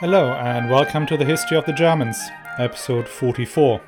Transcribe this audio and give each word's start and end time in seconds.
Hello, 0.00 0.32
and 0.32 0.70
welcome 0.70 1.04
to 1.08 1.18
the 1.18 1.26
History 1.26 1.58
of 1.58 1.66
the 1.66 1.74
Germans, 1.74 2.18
episode 2.58 3.06
44 3.06 3.82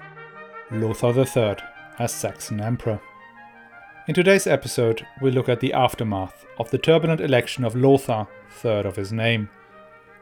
Lothar 0.70 1.18
III 1.18 1.56
as 1.98 2.12
Saxon 2.12 2.60
Emperor. 2.60 3.00
In 4.06 4.12
today's 4.12 4.46
episode, 4.46 5.06
we 5.22 5.30
look 5.30 5.48
at 5.48 5.60
the 5.60 5.72
aftermath 5.72 6.44
of 6.58 6.70
the 6.70 6.76
turbulent 6.76 7.22
election 7.22 7.64
of 7.64 7.74
Lothar, 7.74 8.28
third 8.50 8.84
of 8.84 8.96
his 8.96 9.10
name. 9.10 9.48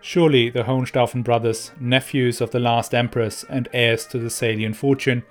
Surely 0.00 0.48
the 0.48 0.62
Hohenstaufen 0.62 1.24
brothers, 1.24 1.72
nephews 1.80 2.40
of 2.40 2.52
the 2.52 2.60
last 2.60 2.94
emperors 2.94 3.44
and 3.50 3.68
heirs 3.72 4.06
to 4.06 4.20
the 4.20 4.30
Salian 4.30 4.76
fortune, 4.76 5.24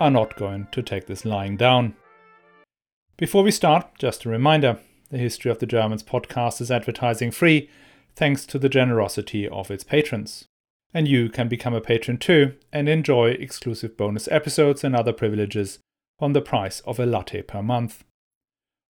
are 0.00 0.10
not 0.10 0.34
going 0.34 0.66
to 0.72 0.82
take 0.82 1.06
this 1.06 1.24
lying 1.24 1.56
down. 1.56 1.94
Before 3.16 3.44
we 3.44 3.52
start, 3.52 3.86
just 4.00 4.24
a 4.24 4.28
reminder 4.28 4.80
the 5.10 5.18
History 5.18 5.52
of 5.52 5.60
the 5.60 5.66
Germans 5.66 6.02
podcast 6.02 6.60
is 6.60 6.72
advertising 6.72 7.30
free 7.30 7.70
thanks 8.14 8.46
to 8.46 8.58
the 8.58 8.68
generosity 8.68 9.48
of 9.48 9.70
its 9.70 9.84
patrons. 9.84 10.44
And 10.94 11.08
you 11.08 11.28
can 11.28 11.48
become 11.48 11.74
a 11.74 11.80
patron 11.80 12.18
too 12.18 12.54
and 12.72 12.88
enjoy 12.88 13.30
exclusive 13.30 13.96
bonus 13.96 14.28
episodes 14.28 14.84
and 14.84 14.94
other 14.94 15.12
privileges 15.12 15.78
on 16.20 16.32
the 16.32 16.42
price 16.42 16.80
of 16.80 16.98
a 16.98 17.06
latte 17.06 17.42
per 17.42 17.62
month. 17.62 18.04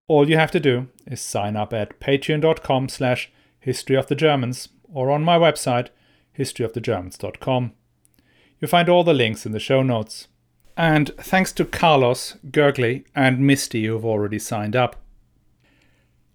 All 0.08 0.28
you 0.28 0.36
have 0.36 0.50
to 0.50 0.60
do 0.60 0.88
is 1.06 1.20
sign 1.20 1.56
up 1.56 1.72
at 1.72 2.00
patreon.com 2.00 2.88
slash 2.88 3.30
history 3.60 3.96
of 3.96 4.08
the 4.08 4.14
Germans 4.14 4.68
or 4.92 5.10
on 5.10 5.22
my 5.22 5.38
website 5.38 5.88
historyofthegermans.com. 6.38 7.72
You'll 8.58 8.68
find 8.68 8.88
all 8.88 9.04
the 9.04 9.14
links 9.14 9.46
in 9.46 9.52
the 9.52 9.60
show 9.60 9.82
notes. 9.82 10.28
And 10.76 11.14
thanks 11.16 11.52
to 11.52 11.64
Carlos, 11.64 12.36
Gergely, 12.50 13.04
and 13.14 13.40
Misty 13.40 13.86
who've 13.86 14.04
already 14.04 14.38
signed 14.38 14.74
up. 14.74 15.01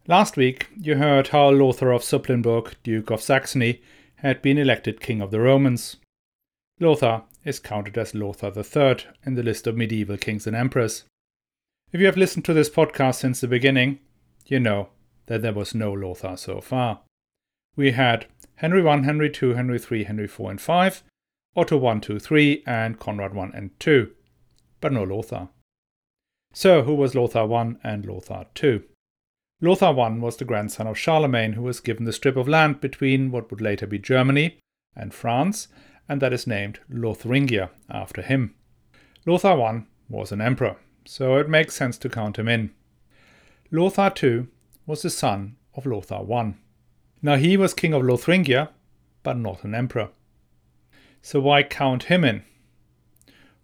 Last 0.09 0.37
week, 0.37 0.69
you 0.79 0.95
heard 0.95 1.27
how 1.27 1.49
Lothar 1.49 1.91
of 1.91 2.01
Supplinburg, 2.01 2.75
Duke 2.81 3.11
of 3.11 3.21
Saxony, 3.21 3.81
had 4.15 4.41
been 4.41 4.57
elected 4.57 5.01
King 5.01 5.19
of 5.19 5.31
the 5.31 5.41
Romans. 5.41 5.97
Lothar 6.79 7.23
is 7.43 7.59
counted 7.59 7.97
as 7.97 8.15
Lothar 8.15 8.53
III 8.55 8.99
in 9.25 9.35
the 9.35 9.43
list 9.43 9.67
of 9.67 9.75
medieval 9.75 10.15
kings 10.15 10.47
and 10.47 10.55
emperors. 10.55 11.03
If 11.91 11.99
you 11.99 12.05
have 12.05 12.15
listened 12.15 12.45
to 12.45 12.53
this 12.53 12.69
podcast 12.69 13.15
since 13.15 13.41
the 13.41 13.49
beginning, 13.49 13.99
you 14.45 14.61
know 14.61 14.87
that 15.25 15.41
there 15.41 15.53
was 15.53 15.75
no 15.75 15.91
Lothar 15.91 16.37
so 16.37 16.61
far. 16.61 17.01
We 17.75 17.91
had 17.91 18.27
Henry 18.55 18.87
I, 18.87 19.01
Henry 19.01 19.29
II, 19.29 19.55
Henry 19.55 19.77
III, 19.77 20.05
Henry 20.05 20.23
IV 20.23 20.39
and 20.39 20.61
V, 20.61 21.01
Otto 21.53 21.85
I, 21.85 21.95
II, 22.09 22.19
III, 22.31 22.63
and 22.65 22.97
Conrad 22.97 23.37
I 23.37 23.49
and 23.53 23.71
II, 23.85 24.07
but 24.79 24.93
no 24.93 25.03
Lothar. 25.03 25.49
So, 26.53 26.83
who 26.83 26.95
was 26.95 27.13
Lothar 27.13 27.53
I 27.53 27.75
and 27.83 28.05
Lothar 28.05 28.45
II? 28.63 28.83
Lothar 29.59 29.87
I 29.87 30.09
was 30.09 30.37
the 30.37 30.45
grandson 30.45 30.85
of 30.85 30.99
Charlemagne, 30.99 31.53
who 31.53 31.63
was 31.63 31.79
given 31.79 32.05
the 32.05 32.13
strip 32.13 32.37
of 32.37 32.47
land 32.47 32.79
between 32.79 33.31
what 33.31 33.49
would 33.49 33.59
later 33.59 33.87
be 33.87 33.97
Germany 33.97 34.59
and 34.95 35.11
France, 35.13 35.67
and 36.07 36.21
that 36.21 36.31
is 36.31 36.45
named 36.45 36.79
Lotharingia 36.91 37.71
after 37.89 38.21
him. 38.21 38.53
Lothar 39.25 39.59
I 39.59 39.83
was 40.09 40.31
an 40.31 40.41
emperor, 40.41 40.77
so 41.05 41.37
it 41.37 41.49
makes 41.49 41.75
sense 41.75 41.97
to 41.99 42.09
count 42.09 42.37
him 42.37 42.47
in. 42.47 42.71
Lothar 43.71 44.13
II 44.21 44.47
was 44.85 45.01
the 45.01 45.09
son 45.09 45.55
of 45.73 45.87
Lothar 45.87 46.31
I. 46.31 46.53
Now 47.23 47.35
he 47.35 47.57
was 47.57 47.73
king 47.73 47.93
of 47.93 48.03
Lotharingia, 48.03 48.69
but 49.23 49.37
not 49.37 49.63
an 49.63 49.73
emperor. 49.73 50.09
So 51.23 51.39
why 51.39 51.63
count 51.63 52.03
him 52.03 52.23
in? 52.23 52.43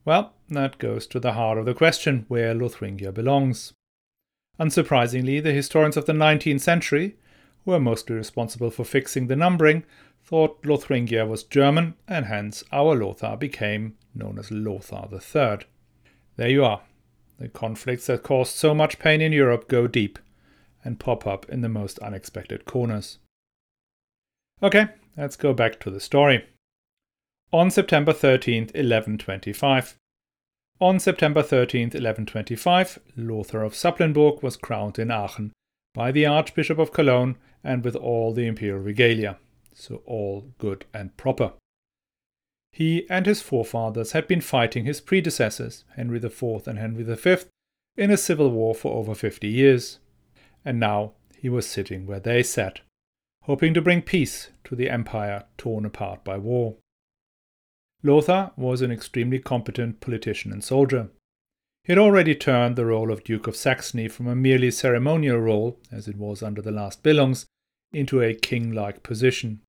Well, 0.05 0.33
that 0.49 0.79
goes 0.79 1.05
to 1.07 1.19
the 1.19 1.33
heart 1.33 1.59
of 1.59 1.65
the 1.65 1.75
question 1.75 2.25
where 2.27 2.55
Lotharingia 2.55 3.13
belongs. 3.13 3.73
Unsurprisingly, 4.59 5.41
the 5.41 5.51
historians 5.51 5.97
of 5.97 6.05
the 6.05 6.13
19th 6.13 6.61
century, 6.61 7.15
who 7.65 7.71
were 7.71 7.79
mostly 7.79 8.15
responsible 8.15 8.69
for 8.69 8.83
fixing 8.83 9.27
the 9.27 9.35
numbering, 9.35 9.83
thought 10.23 10.61
Lotharingia 10.63 11.27
was 11.27 11.43
German, 11.43 11.95
and 12.07 12.27
hence 12.27 12.63
our 12.71 12.95
Lothar 12.95 13.35
became 13.35 13.95
known 14.13 14.37
as 14.37 14.51
Lothar 14.51 15.07
III. 15.11 15.65
There 16.35 16.49
you 16.49 16.63
are. 16.63 16.81
The 17.39 17.49
conflicts 17.49 18.07
that 18.07 18.23
caused 18.23 18.55
so 18.55 18.73
much 18.73 18.99
pain 18.99 19.21
in 19.21 19.31
Europe 19.31 19.67
go 19.67 19.87
deep 19.87 20.19
and 20.83 20.99
pop 20.99 21.25
up 21.25 21.47
in 21.49 21.61
the 21.61 21.69
most 21.69 21.99
unexpected 21.99 22.65
corners. 22.65 23.19
Okay, 24.61 24.87
let's 25.17 25.35
go 25.35 25.53
back 25.53 25.79
to 25.81 25.89
the 25.89 25.99
story. 25.99 26.45
On 27.51 27.69
September 27.69 28.13
13th, 28.13 28.73
1125, 28.73 29.97
on 30.79 30.99
September 30.99 31.41
13, 31.41 31.87
1125, 31.87 32.99
Lothar 33.15 33.63
of 33.63 33.75
Supplinburg 33.75 34.43
was 34.43 34.57
crowned 34.57 34.99
in 34.99 35.11
Aachen 35.11 35.51
by 35.93 36.11
the 36.11 36.25
Archbishop 36.25 36.79
of 36.79 36.91
Cologne 36.91 37.35
and 37.63 37.83
with 37.83 37.95
all 37.95 38.33
the 38.33 38.47
imperial 38.47 38.79
regalia, 38.79 39.37
so 39.73 40.01
all 40.05 40.49
good 40.57 40.85
and 40.93 41.15
proper. 41.15 41.53
He 42.71 43.07
and 43.09 43.27
his 43.27 43.41
forefathers 43.41 44.13
had 44.13 44.27
been 44.27 44.41
fighting 44.41 44.85
his 44.85 44.99
predecessors, 44.99 45.85
Henry 45.95 46.17
IV 46.17 46.67
and 46.67 46.79
Henry 46.79 47.03
V, 47.03 47.35
in 47.95 48.09
a 48.09 48.17
civil 48.17 48.49
war 48.49 48.73
for 48.73 48.97
over 48.97 49.13
50 49.13 49.47
years. 49.47 49.99
And 50.65 50.79
now 50.79 51.13
he 51.37 51.49
was 51.49 51.67
sitting 51.67 52.07
where 52.07 52.19
they 52.19 52.41
sat, 52.41 52.81
hoping 53.43 53.75
to 53.75 53.81
bring 53.81 54.01
peace 54.01 54.49
to 54.63 54.75
the 54.75 54.89
empire 54.89 55.43
torn 55.57 55.85
apart 55.85 56.23
by 56.23 56.37
war. 56.37 56.75
Lothar 58.03 58.51
was 58.57 58.81
an 58.81 58.91
extremely 58.91 59.39
competent 59.39 60.01
politician 60.01 60.51
and 60.51 60.61
soldier. 60.61 61.09
He 61.85 61.93
had 61.93 61.99
already 61.99 62.35
turned 62.35 62.75
the 62.75 62.85
role 62.85 63.11
of 63.11 63.23
Duke 63.23 63.47
of 63.47 63.55
Saxony 63.55 64.09
from 64.09 64.27
a 64.27 64.35
merely 64.35 64.71
ceremonial 64.71 65.37
role, 65.37 65.79
as 65.91 66.07
it 66.07 66.17
was 66.17 66.43
under 66.43 66.61
the 66.61 66.71
last 66.71 67.01
Billungs, 67.01 67.45
into 67.93 68.21
a 68.21 68.33
king 68.33 68.73
like 68.73 69.03
position. 69.03 69.61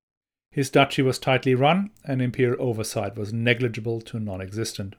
His 0.50 0.70
duchy 0.70 1.02
was 1.02 1.18
tightly 1.18 1.54
run, 1.54 1.90
and 2.04 2.20
imperial 2.20 2.60
oversight 2.60 3.16
was 3.16 3.32
negligible 3.32 4.00
to 4.02 4.18
non 4.18 4.40
existent. 4.40 4.96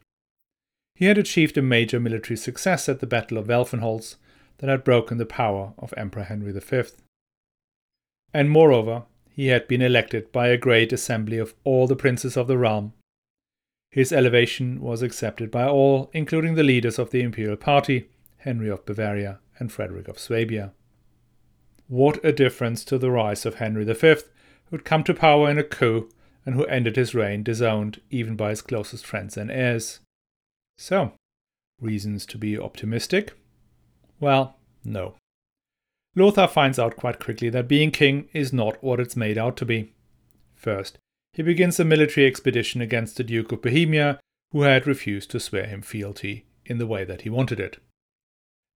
He 0.96 1.06
had 1.06 1.17
achieved 1.17 1.57
a 1.57 1.62
major 1.62 2.00
military 2.00 2.38
success 2.38 2.88
at 2.88 3.02
the 3.02 3.07
Battle 3.07 3.38
of 3.38 3.47
Welfenholz 3.47 4.16
that 4.59 4.69
had 4.69 4.85
broken 4.85 5.17
the 5.17 5.25
power 5.25 5.73
of 5.78 5.94
Emperor 5.97 6.23
Henry 6.23 6.53
V. 6.53 6.84
And 8.34 8.50
moreover, 8.50 9.03
he 9.29 9.47
had 9.47 9.67
been 9.67 9.81
elected 9.81 10.31
by 10.31 10.47
a 10.47 10.57
great 10.57 10.94
assembly 10.94 11.38
of 11.38 11.53
all 11.66 11.88
the 11.88 11.96
princes 11.97 12.38
of 12.38 12.47
the 12.47 12.57
realm 12.57 12.94
his 13.95 14.11
elevation 14.11 14.81
was 14.81 15.01
accepted 15.01 15.50
by 15.50 15.66
all, 15.66 16.09
including 16.11 16.56
the 16.56 16.63
leaders 16.63 17.00
of 17.00 17.11
the 17.11 17.22
imperial 17.22 17.56
party, 17.56 18.09
Henry 18.39 18.69
of 18.69 18.85
Bavaria 18.85 19.39
and 19.57 19.72
Frederick 19.72 20.09
of 20.09 20.19
Swabia. 20.19 20.73
What 21.88 22.19
a 22.22 22.34
difference 22.34 22.84
to 22.84 22.97
the 22.97 23.09
rise 23.09 23.45
of 23.45 23.55
Henry 23.55 23.85
V, 23.85 23.94
who 23.95 24.72
had 24.72 24.84
come 24.84 25.05
to 25.05 25.13
power 25.13 25.50
in 25.50 25.57
a 25.57 25.63
coup 25.63 26.09
and 26.45 26.55
who 26.55 26.66
ended 26.66 26.97
his 26.97 27.16
reign 27.16 27.41
disowned 27.41 28.01
even 28.09 28.35
by 28.35 28.50
his 28.50 28.61
closest 28.61 29.05
friends 29.05 29.38
and 29.38 29.50
heirs. 29.50 30.01
So, 30.78 31.13
reasons 31.79 32.25
to 32.25 32.38
be 32.38 32.59
optimistic? 32.59 33.31
Well, 34.19 34.57
no. 34.84 35.16
Lothar 36.17 36.47
finds 36.47 36.78
out 36.78 36.97
quite 36.97 37.22
quickly 37.22 37.47
that 37.47 37.69
being 37.69 37.91
king 37.91 38.28
is 38.34 38.51
not 38.51 38.84
what 38.84 39.00
it's 39.00 39.16
made 39.16 39.38
out 39.38 39.55
to 39.55 39.66
be. 39.66 39.94
First, 40.53 40.97
he 41.35 41.44
begins 41.44 41.78
a 41.81 41.84
military 41.84 42.25
expedition 42.25 42.79
against 42.79 43.18
the 43.18 43.23
Duke 43.23 43.51
of 43.51 43.62
Bohemia, 43.62 44.22
who 44.53 44.62
had 44.62 44.88
refused 44.88 45.29
to 45.31 45.40
swear 45.41 45.66
him 45.66 45.81
fealty 45.81 46.46
in 46.66 46.78
the 46.78 46.88
way 46.88 47.03
that 47.03 47.23
he 47.23 47.29
wanted 47.29 47.59
it. 47.59 47.78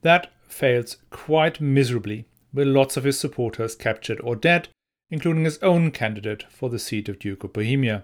That 0.01 0.29
fails 0.45 0.97
quite 1.09 1.61
miserably, 1.61 2.25
with 2.53 2.67
lots 2.67 2.97
of 2.97 3.05
his 3.05 3.17
supporters 3.17 3.75
captured 3.75 4.19
or 4.21 4.35
dead, 4.35 4.67
including 5.09 5.45
his 5.45 5.57
own 5.59 5.91
candidate 5.91 6.43
for 6.49 6.69
the 6.69 6.79
seat 6.79 7.07
of 7.07 7.17
Duke 7.17 7.45
of 7.45 7.53
Bohemia. 7.53 8.03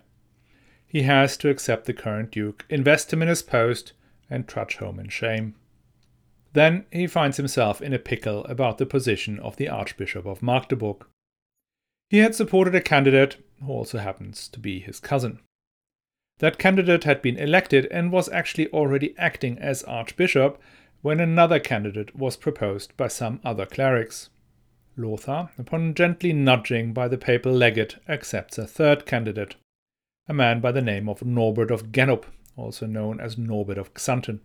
He 0.88 1.02
has 1.02 1.36
to 1.38 1.50
accept 1.50 1.86
the 1.86 1.94
current 1.94 2.32
Duke, 2.32 2.66
invest 2.70 3.12
him 3.12 3.22
in 3.22 3.28
his 3.28 3.44
post, 3.44 3.92
and 4.30 4.48
trudge 4.48 4.78
home 4.78 5.02
in 5.02 5.10
shame. 5.10 5.56
Then 6.54 6.86
he 6.94 7.08
finds 7.08 7.36
himself 7.36 7.82
in 7.82 7.92
a 7.92 8.00
pickle 8.00 8.46
about 8.46 8.78
the 8.78 8.86
position 8.86 9.38
of 9.38 9.58
the 9.58 9.68
Archbishop 9.68 10.26
of 10.26 10.42
Magdeburg. 10.42 11.06
He 12.10 12.20
had 12.20 12.36
supported 12.36 12.74
a 12.74 12.80
candidate 12.80 13.36
who 13.64 13.72
also 13.72 13.98
happens 14.00 14.48
to 14.50 14.60
be 14.60 14.80
his 14.80 15.00
cousin. 15.00 15.40
That 16.40 16.58
candidate 16.58 17.06
had 17.06 17.22
been 17.22 17.38
elected 17.38 17.88
and 17.92 18.12
was 18.12 18.30
actually 18.30 18.68
already 18.70 19.16
acting 19.18 19.58
as 19.60 19.84
archbishop 19.84 20.62
when 21.02 21.20
another 21.20 21.60
candidate 21.60 22.16
was 22.16 22.36
proposed 22.36 22.96
by 22.98 23.08
some 23.08 23.40
other 23.44 23.66
clerics. 23.66 24.30
Lothar, 24.98 25.50
upon 25.58 25.94
gently 25.94 26.34
nudging 26.34 26.94
by 26.94 27.08
the 27.08 27.18
papal 27.18 27.52
legate, 27.52 27.98
accepts 28.08 28.58
a 28.58 28.66
third 28.66 29.06
candidate, 29.06 29.56
a 30.28 30.34
man 30.34 30.60
by 30.60 30.72
the 30.72 30.82
name 30.82 31.08
of 31.08 31.24
Norbert 31.24 31.70
of 31.72 31.92
Gennep, 31.92 32.26
also 32.58 32.86
known 32.86 33.20
as 33.20 33.38
Norbert 33.38 33.78
of 33.78 33.94
Xanten. 33.94 34.40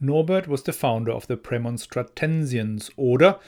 Norbert 0.00 0.46
was 0.46 0.62
the 0.62 0.72
founder 0.72 1.12
of 1.12 1.26
the 1.26 1.36
Premonstratensians 1.36 2.90
order 2.96 3.38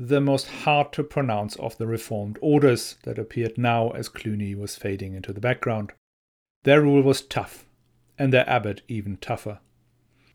the 0.00 0.20
most 0.20 0.46
hard 0.46 0.92
to 0.92 1.02
pronounce 1.02 1.56
of 1.56 1.76
the 1.76 1.86
reformed 1.86 2.38
orders 2.40 2.96
that 3.02 3.18
appeared 3.18 3.58
now 3.58 3.90
as 3.90 4.08
Cluny 4.08 4.54
was 4.54 4.76
fading 4.76 5.14
into 5.14 5.32
the 5.32 5.40
background. 5.40 5.92
Their 6.62 6.82
rule 6.82 7.02
was 7.02 7.20
tough, 7.20 7.66
and 8.16 8.32
their 8.32 8.48
abbot 8.48 8.82
even 8.86 9.16
tougher. 9.16 9.58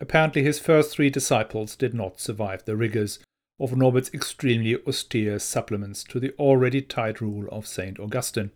Apparently, 0.02 0.44
his 0.44 0.60
first 0.60 0.92
three 0.92 1.10
disciples 1.10 1.78
did 1.78 1.94
not 1.94 2.20
survive 2.20 2.66
the 2.66 2.76
rigors 2.76 3.20
of 3.58 3.78
Norbert's 3.78 4.14
extremely 4.14 4.76
austere 4.86 5.40
supplements 5.40 6.04
to 6.04 6.20
the 6.20 6.34
already 6.38 6.82
tight 6.82 7.22
rule 7.22 7.48
of 7.50 7.66
St. 7.66 8.00
Augustine. 8.00 8.52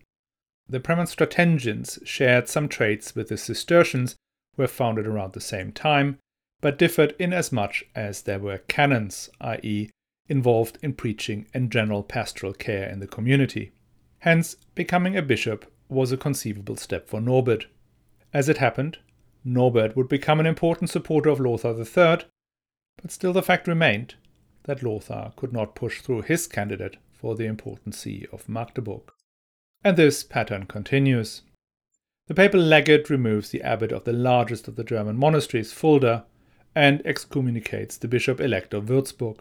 the 0.68 0.80
Premonstratensians 0.80 2.06
shared 2.06 2.48
some 2.50 2.68
traits 2.68 3.14
with 3.14 3.28
the 3.30 3.38
Cistercians, 3.38 4.14
who 4.54 4.62
were 4.62 4.68
founded 4.68 5.06
around 5.06 5.32
the 5.32 5.40
same 5.40 5.72
time, 5.72 6.18
but 6.60 6.76
differed 6.76 7.14
in 7.18 7.32
as 7.32 7.50
much 7.50 7.84
as 7.94 8.22
there 8.22 8.38
were 8.38 8.58
canons, 8.58 9.30
i.e., 9.40 9.88
involved 10.28 10.78
in 10.82 10.92
preaching 10.92 11.46
and 11.54 11.72
general 11.72 12.02
pastoral 12.02 12.52
care 12.52 12.88
in 12.88 13.00
the 13.00 13.06
community. 13.06 13.72
Hence, 14.20 14.56
becoming 14.74 15.16
a 15.16 15.22
bishop 15.22 15.70
was 15.88 16.12
a 16.12 16.16
conceivable 16.16 16.76
step 16.76 17.08
for 17.08 17.20
Norbert. 17.20 17.66
As 18.32 18.48
it 18.48 18.58
happened, 18.58 18.98
Norbert 19.44 19.96
would 19.96 20.08
become 20.08 20.40
an 20.40 20.46
important 20.46 20.90
supporter 20.90 21.30
of 21.30 21.40
Lothar 21.40 21.74
III, 21.74 22.26
but 23.00 23.10
still 23.10 23.32
the 23.32 23.42
fact 23.42 23.66
remained 23.66 24.16
that 24.64 24.82
Lothar 24.82 25.32
could 25.36 25.52
not 25.52 25.74
push 25.74 26.00
through 26.00 26.22
his 26.22 26.46
candidate 26.46 26.96
for 27.12 27.34
the 27.34 27.46
important 27.46 27.94
see 27.94 28.26
of 28.32 28.48
Magdeburg. 28.48 29.02
And 29.82 29.96
this 29.96 30.22
pattern 30.24 30.66
continues. 30.66 31.42
The 32.26 32.34
papal 32.34 32.60
legate 32.60 33.08
removes 33.08 33.50
the 33.50 33.62
abbot 33.62 33.92
of 33.92 34.04
the 34.04 34.12
largest 34.12 34.68
of 34.68 34.76
the 34.76 34.84
German 34.84 35.16
monasteries, 35.16 35.72
Fulda, 35.72 36.26
and 36.74 37.00
excommunicates 37.06 37.96
the 37.96 38.08
bishop 38.08 38.40
elect 38.40 38.74
of 38.74 38.84
Würzburg. 38.84 39.38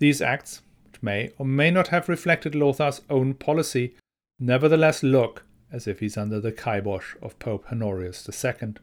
These 0.00 0.20
acts, 0.20 0.62
which 0.84 1.02
may 1.02 1.30
or 1.38 1.46
may 1.46 1.70
not 1.70 1.88
have 1.88 2.08
reflected 2.08 2.54
Lothar's 2.54 3.02
own 3.08 3.34
policy, 3.34 3.94
nevertheless 4.40 5.02
look 5.02 5.44
as 5.70 5.86
if 5.86 6.00
he's 6.00 6.16
under 6.16 6.40
the 6.40 6.52
kibosh 6.52 7.14
of 7.22 7.38
Pope 7.38 7.66
Honorius 7.70 8.28
II. 8.28 8.74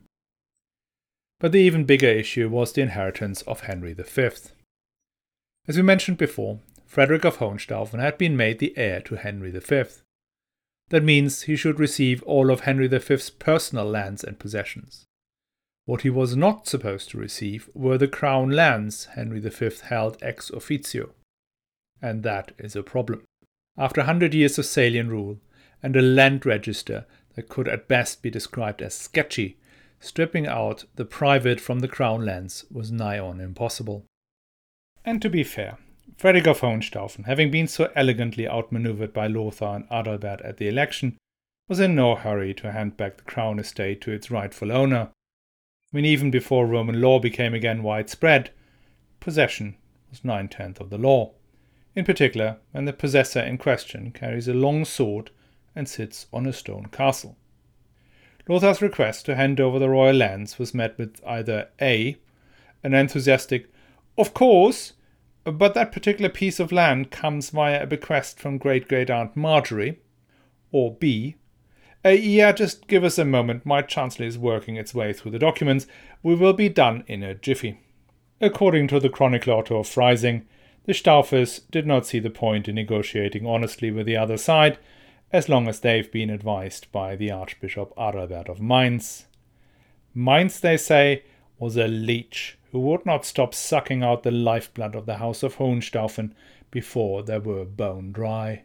But 1.39 1.51
the 1.51 1.59
even 1.59 1.83
bigger 1.85 2.07
issue 2.07 2.49
was 2.49 2.71
the 2.71 2.81
inheritance 2.81 3.41
of 3.41 3.61
Henry 3.61 3.93
V. 3.93 4.29
As 5.67 5.75
we 5.75 5.81
mentioned 5.81 6.17
before, 6.17 6.59
Frederick 6.85 7.25
of 7.25 7.37
Hohenstaufen 7.37 7.99
had 7.99 8.17
been 8.17 8.37
made 8.37 8.59
the 8.59 8.77
heir 8.77 9.01
to 9.01 9.15
Henry 9.15 9.51
V. 9.51 9.83
That 10.89 11.03
means 11.03 11.41
he 11.43 11.55
should 11.57 11.79
receive 11.79 12.23
all 12.23 12.49
of 12.49 12.61
Henry 12.61 12.87
V's 12.87 13.29
personal 13.29 13.85
lands 13.85 14.23
and 14.23 14.39
possessions. 14.39 15.05
What 15.87 16.01
he 16.01 16.09
was 16.09 16.35
not 16.35 16.67
supposed 16.67 17.09
to 17.11 17.17
receive 17.17 17.69
were 17.73 17.97
the 17.97 18.09
crown 18.09 18.49
lands 18.49 19.05
Henry 19.15 19.39
V 19.39 19.69
held 19.83 20.17
ex 20.21 20.51
officio. 20.51 21.11
And 22.01 22.23
that 22.23 22.51
is 22.57 22.75
a 22.75 22.83
problem. 22.83 23.23
After 23.77 24.01
a 24.01 24.03
hundred 24.03 24.33
years 24.33 24.59
of 24.59 24.65
Salian 24.65 25.07
rule 25.07 25.39
and 25.81 25.95
a 25.95 26.01
land 26.01 26.45
register 26.45 27.05
that 27.35 27.47
could 27.47 27.69
at 27.69 27.87
best 27.87 28.21
be 28.21 28.29
described 28.29 28.81
as 28.81 28.95
sketchy, 28.95 29.59
stripping 30.01 30.45
out 30.45 30.83
the 30.95 31.05
private 31.05 31.61
from 31.61 31.79
the 31.79 31.87
crown 31.87 32.25
lands 32.25 32.65
was 32.69 32.91
nigh 32.91 33.17
on 33.17 33.39
impossible. 33.39 34.03
And 35.05 35.21
to 35.21 35.29
be 35.29 35.45
fair, 35.45 35.77
Frederick 36.17 36.47
of 36.47 36.59
Hohenstaufen, 36.59 37.27
having 37.27 37.49
been 37.49 37.69
so 37.69 37.93
elegantly 37.95 38.45
outmaneuvered 38.45 39.13
by 39.13 39.27
Lothar 39.27 39.77
and 39.77 39.89
Adalbert 39.89 40.43
at 40.43 40.57
the 40.57 40.67
election, 40.67 41.15
was 41.69 41.79
in 41.79 41.95
no 41.95 42.15
hurry 42.15 42.53
to 42.55 42.73
hand 42.73 42.97
back 42.97 43.15
the 43.15 43.23
crown 43.23 43.57
estate 43.57 44.01
to 44.01 44.11
its 44.11 44.29
rightful 44.29 44.73
owner, 44.73 45.11
when 45.91 46.05
even 46.05 46.29
before 46.29 46.65
Roman 46.65 47.01
law 47.01 47.19
became 47.19 47.53
again 47.53 47.83
widespread, 47.83 48.51
possession 49.19 49.75
was 50.09 50.25
nine 50.25 50.47
tenths 50.47 50.79
of 50.79 50.89
the 50.89 50.97
law, 50.97 51.31
in 51.95 52.05
particular 52.05 52.57
when 52.71 52.85
the 52.85 52.93
possessor 52.93 53.39
in 53.39 53.57
question 53.57 54.11
carries 54.11 54.47
a 54.47 54.53
long 54.53 54.85
sword 54.85 55.31
and 55.75 55.87
sits 55.87 56.27
on 56.33 56.45
a 56.45 56.53
stone 56.53 56.87
castle. 56.91 57.37
Lothar's 58.47 58.81
request 58.81 59.25
to 59.25 59.35
hand 59.35 59.59
over 59.59 59.77
the 59.77 59.89
royal 59.89 60.15
lands 60.15 60.57
was 60.57 60.73
met 60.73 60.97
with 60.97 61.21
either 61.25 61.69
A. 61.81 62.17
an 62.83 62.93
enthusiastic, 62.93 63.69
Of 64.17 64.33
course, 64.33 64.93
but 65.43 65.73
that 65.73 65.91
particular 65.91 66.29
piece 66.29 66.59
of 66.59 66.71
land 66.71 67.11
comes 67.11 67.49
via 67.49 67.83
a 67.83 67.87
bequest 67.87 68.39
from 68.39 68.57
great 68.57 68.87
great 68.87 69.09
aunt 69.09 69.35
Marjorie, 69.35 69.99
or 70.71 70.93
B. 70.93 71.35
Uh, 72.07 72.12
yeah, 72.12 72.54
just 72.54 72.88
give 72.88 73.04
us 73.04 73.18
a 73.18 73.25
moment. 73.25 73.65
My 73.65 73.81
Chancellor 73.81 74.25
is 74.25 74.38
working 74.38 74.77
its 74.77 74.94
way 74.94 75.12
through 75.12 75.31
the 75.31 75.39
documents. 75.39 75.88
We 76.24 76.36
will 76.36 76.54
be 76.54 76.69
done 76.69 77.04
in 77.06 77.21
a 77.21 77.36
jiffy. 77.36 77.81
According 78.39 78.88
to 78.89 79.00
the 79.01 79.09
chronicler 79.09 79.56
Otto 79.56 79.80
of 79.80 79.88
Freising, 79.88 80.45
the 80.86 80.94
Staufers 80.94 81.69
did 81.69 81.86
not 81.86 82.06
see 82.06 82.19
the 82.19 82.30
point 82.30 82.69
in 82.69 82.75
negotiating 82.75 83.45
honestly 83.45 83.92
with 83.92 84.06
the 84.06 84.15
other 84.15 84.38
side, 84.38 84.77
as 85.33 85.50
long 85.50 85.68
as 85.68 85.81
they've 85.81 86.09
been 86.09 86.30
advised 86.30 86.89
by 86.94 87.18
the 87.18 87.30
Archbishop 87.30 87.94
Adalbert 87.98 88.48
of 88.48 88.62
Mainz. 88.62 89.25
Mainz, 90.15 90.62
they 90.62 90.77
say, 90.77 91.24
was 91.59 91.75
a 91.75 91.89
leech 91.89 92.57
who 92.71 92.80
would 92.80 93.06
not 93.06 93.25
stop 93.25 93.54
sucking 93.54 94.01
out 94.01 94.24
the 94.24 94.31
lifeblood 94.31 94.95
of 94.95 95.06
the 95.06 95.18
House 95.18 95.44
of 95.44 95.57
Hohenstaufen 95.57 96.31
before 96.71 97.21
they 97.21 97.39
were 97.39 97.65
bone 97.65 98.13
dry. 98.13 98.63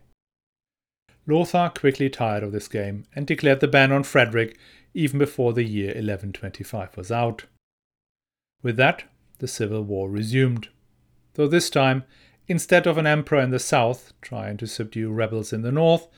Lothar 1.26 1.70
quickly 1.70 2.10
tired 2.10 2.42
of 2.42 2.52
this 2.52 2.68
game 2.68 3.04
and 3.14 3.26
declared 3.26 3.60
the 3.60 3.68
ban 3.68 3.92
on 3.92 4.02
Frederick 4.02 4.58
even 4.94 5.18
before 5.18 5.52
the 5.52 5.64
year 5.64 5.88
1125 5.88 6.96
was 6.96 7.12
out. 7.12 7.44
With 8.62 8.76
that, 8.76 9.04
the 9.38 9.48
civil 9.48 9.82
war 9.82 10.10
resumed, 10.10 10.68
though 11.34 11.48
this 11.48 11.70
time, 11.70 12.04
instead 12.48 12.86
of 12.86 12.98
an 12.98 13.06
emperor 13.06 13.40
in 13.40 13.50
the 13.50 13.58
south 13.58 14.12
trying 14.20 14.56
to 14.58 14.66
subdue 14.66 15.10
rebels 15.10 15.52
in 15.52 15.62
the 15.62 15.72
north, 15.72 16.08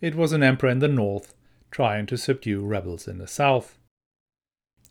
it 0.00 0.14
was 0.14 0.32
an 0.32 0.42
emperor 0.42 0.70
in 0.70 0.80
the 0.80 0.88
north 0.88 1.34
trying 1.70 2.06
to 2.06 2.16
subdue 2.16 2.64
rebels 2.64 3.06
in 3.08 3.18
the 3.18 3.26
south. 3.26 3.78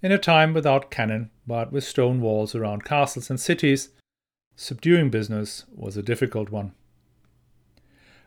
In 0.01 0.11
a 0.11 0.17
time 0.17 0.53
without 0.53 0.91
cannon, 0.91 1.31
but 1.47 1.71
with 1.71 1.83
stone 1.83 2.19
walls 2.19 2.55
around 2.55 2.83
castles 2.83 3.29
and 3.29 3.39
cities, 3.39 3.89
subduing 4.55 5.09
business 5.09 5.65
was 5.73 5.95
a 5.95 6.03
difficult 6.03 6.49
one. 6.49 6.73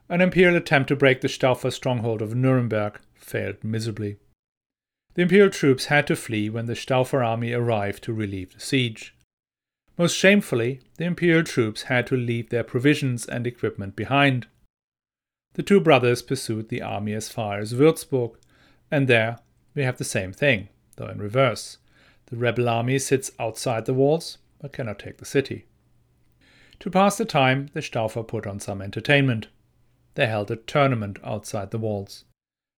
An 0.08 0.20
imperial 0.20 0.56
attempt 0.56 0.88
to 0.88 0.96
break 0.96 1.20
the 1.20 1.28
Staufer 1.28 1.72
stronghold 1.72 2.22
of 2.22 2.34
Nuremberg 2.34 3.00
failed 3.14 3.62
miserably. 3.64 4.18
The 5.14 5.22
imperial 5.22 5.50
troops 5.50 5.86
had 5.86 6.06
to 6.06 6.16
flee 6.16 6.48
when 6.48 6.66
the 6.66 6.74
Staufer 6.74 7.24
army 7.26 7.52
arrived 7.52 8.04
to 8.04 8.12
relieve 8.12 8.54
the 8.54 8.60
siege. 8.60 9.14
Most 9.98 10.16
shamefully, 10.16 10.80
the 10.98 11.04
imperial 11.04 11.42
troops 11.42 11.84
had 11.84 12.06
to 12.08 12.16
leave 12.16 12.50
their 12.50 12.62
provisions 12.62 13.26
and 13.26 13.46
equipment 13.46 13.96
behind. 13.96 14.46
The 15.54 15.62
two 15.62 15.80
brothers 15.80 16.22
pursued 16.22 16.68
the 16.68 16.82
army 16.82 17.14
as 17.14 17.30
far 17.30 17.58
as 17.58 17.74
Würzburg, 17.74 18.36
and 18.90 19.08
there 19.08 19.38
we 19.74 19.82
have 19.82 19.96
the 19.96 20.04
same 20.04 20.32
thing, 20.32 20.68
though 20.96 21.08
in 21.08 21.18
reverse. 21.18 21.78
The 22.26 22.36
rebel 22.36 22.68
army 22.68 22.98
sits 22.98 23.32
outside 23.40 23.86
the 23.86 23.94
walls, 23.94 24.38
but 24.60 24.72
cannot 24.72 24.98
take 24.98 25.16
the 25.16 25.24
city. 25.24 25.64
To 26.80 26.90
pass 26.90 27.16
the 27.16 27.24
time, 27.24 27.70
the 27.72 27.80
Staufer 27.80 28.22
put 28.22 28.46
on 28.46 28.60
some 28.60 28.82
entertainment 28.82 29.48
they 30.16 30.26
held 30.26 30.50
a 30.50 30.56
tournament 30.56 31.18
outside 31.22 31.70
the 31.70 31.78
walls, 31.78 32.24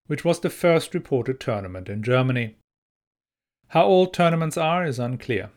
which 0.07 0.25
was 0.25 0.41
the 0.41 0.51
first 0.51 0.93
reported 0.93 1.41
tournament 1.41 1.89
in 1.89 2.03
Germany. 2.03 2.57
How 3.69 3.85
old 3.85 4.13
tournaments 4.13 4.57
are 4.57 4.85
is 4.85 4.99
unclear. 4.99 5.51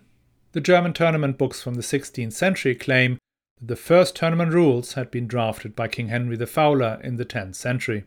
The 0.54 0.62
German 0.62 0.94
tournament 0.94 1.38
books 1.38 1.62
from 1.62 1.76
the 1.76 1.82
16th 1.82 2.34
century 2.34 2.76
claim 2.76 3.18
that 3.60 3.68
the 3.68 3.76
first 3.76 4.16
tournament 4.16 4.54
rules 4.54 4.94
had 4.94 5.10
been 5.10 5.28
drafted 5.28 5.76
by 5.76 5.88
King 5.88 6.10
Henry 6.10 6.36
the 6.36 6.48
Fowler 6.48 7.00
in 7.04 7.18
the 7.18 7.26
10th 7.26 7.56
century. 7.56 8.06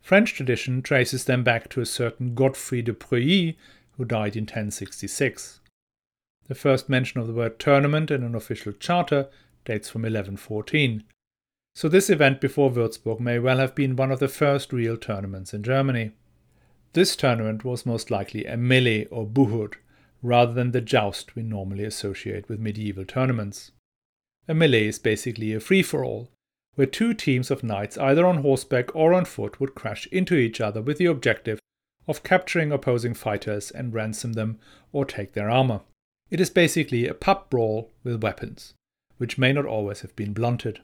French 0.00 0.34
tradition 0.34 0.82
traces 0.82 1.24
them 1.24 1.44
back 1.44 1.70
to 1.70 1.80
a 1.80 1.86
certain 1.86 2.34
Godfrey 2.34 2.82
de 2.82 2.92
Preuilly, 2.92 3.56
who 3.96 4.04
died 4.04 4.36
in 4.36 4.42
1066. 4.42 5.60
The 6.48 6.54
first 6.56 6.88
mention 6.88 7.20
of 7.20 7.28
the 7.28 7.32
word 7.32 7.60
tournament 7.60 8.10
in 8.10 8.24
an 8.24 8.34
official 8.34 8.72
charter 8.72 9.28
dates 9.64 9.88
from 9.88 10.02
1114, 10.02 11.04
so 11.74 11.88
this 11.88 12.10
event 12.10 12.40
before 12.40 12.70
Würzburg 12.70 13.20
may 13.20 13.38
well 13.38 13.58
have 13.58 13.74
been 13.74 13.96
one 13.96 14.12
of 14.12 14.18
the 14.18 14.28
first 14.28 14.72
real 14.72 14.96
tournaments 14.96 15.54
in 15.54 15.62
Germany. 15.62 16.12
This 16.92 17.16
tournament 17.16 17.64
was 17.64 17.86
most 17.86 18.10
likely 18.10 18.44
a 18.44 18.56
melee 18.56 19.06
or 19.06 19.26
buhurt, 19.26 19.76
rather 20.22 20.52
than 20.52 20.72
the 20.72 20.80
joust 20.80 21.34
we 21.34 21.42
normally 21.42 21.84
associate 21.84 22.48
with 22.48 22.60
medieval 22.60 23.04
tournaments. 23.04 23.72
A 24.46 24.54
melee 24.54 24.86
is 24.86 24.98
basically 24.98 25.54
a 25.54 25.60
free 25.60 25.82
for 25.82 26.04
all, 26.04 26.30
where 26.74 26.86
two 26.86 27.14
teams 27.14 27.50
of 27.50 27.64
knights, 27.64 27.98
either 27.98 28.26
on 28.26 28.38
horseback 28.38 28.94
or 28.94 29.14
on 29.14 29.24
foot, 29.24 29.60
would 29.60 29.74
crash 29.74 30.06
into 30.08 30.34
each 30.34 30.60
other 30.60 30.82
with 30.82 30.98
the 30.98 31.06
objective 31.06 31.58
of 32.06 32.22
capturing 32.22 32.72
opposing 32.72 33.14
fighters 33.14 33.70
and 33.70 33.94
ransom 33.94 34.32
them 34.34 34.58
or 34.92 35.04
take 35.04 35.32
their 35.32 35.50
armor. 35.50 35.80
It 36.30 36.40
is 36.40 36.50
basically 36.50 37.06
a 37.06 37.14
pub 37.14 37.50
brawl 37.50 37.90
with 38.02 38.22
weapons, 38.22 38.74
which 39.18 39.38
may 39.38 39.52
not 39.52 39.66
always 39.66 40.00
have 40.00 40.16
been 40.16 40.32
blunted. 40.32 40.80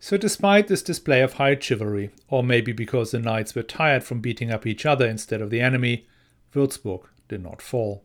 So, 0.00 0.16
despite 0.16 0.68
this 0.68 0.82
display 0.82 1.22
of 1.22 1.34
high 1.34 1.58
chivalry, 1.58 2.10
or 2.28 2.44
maybe 2.44 2.72
because 2.72 3.10
the 3.10 3.18
knights 3.18 3.54
were 3.54 3.62
tired 3.62 4.04
from 4.04 4.20
beating 4.20 4.50
up 4.50 4.66
each 4.66 4.86
other 4.86 5.06
instead 5.06 5.40
of 5.40 5.50
the 5.50 5.60
enemy, 5.60 6.06
Würzburg 6.54 7.04
did 7.28 7.42
not 7.42 7.60
fall. 7.60 8.04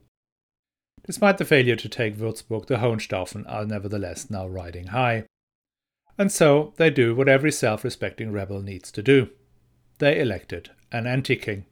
Despite 1.05 1.37
the 1.37 1.45
failure 1.45 1.75
to 1.75 1.89
take 1.89 2.17
Würzburg, 2.17 2.65
the 2.65 2.77
Hohenstaufen 2.77 3.45
are 3.47 3.65
nevertheless 3.65 4.29
now 4.29 4.47
riding 4.47 4.87
high. 4.87 5.25
And 6.17 6.31
so 6.31 6.73
they 6.77 6.89
do 6.89 7.15
what 7.15 7.29
every 7.29 7.51
self 7.51 7.83
respecting 7.83 8.31
rebel 8.31 8.61
needs 8.61 8.91
to 8.91 9.03
do 9.03 9.29
they 9.99 10.19
elected 10.19 10.71
an 10.91 11.07
anti 11.07 11.35
king. 11.35 11.65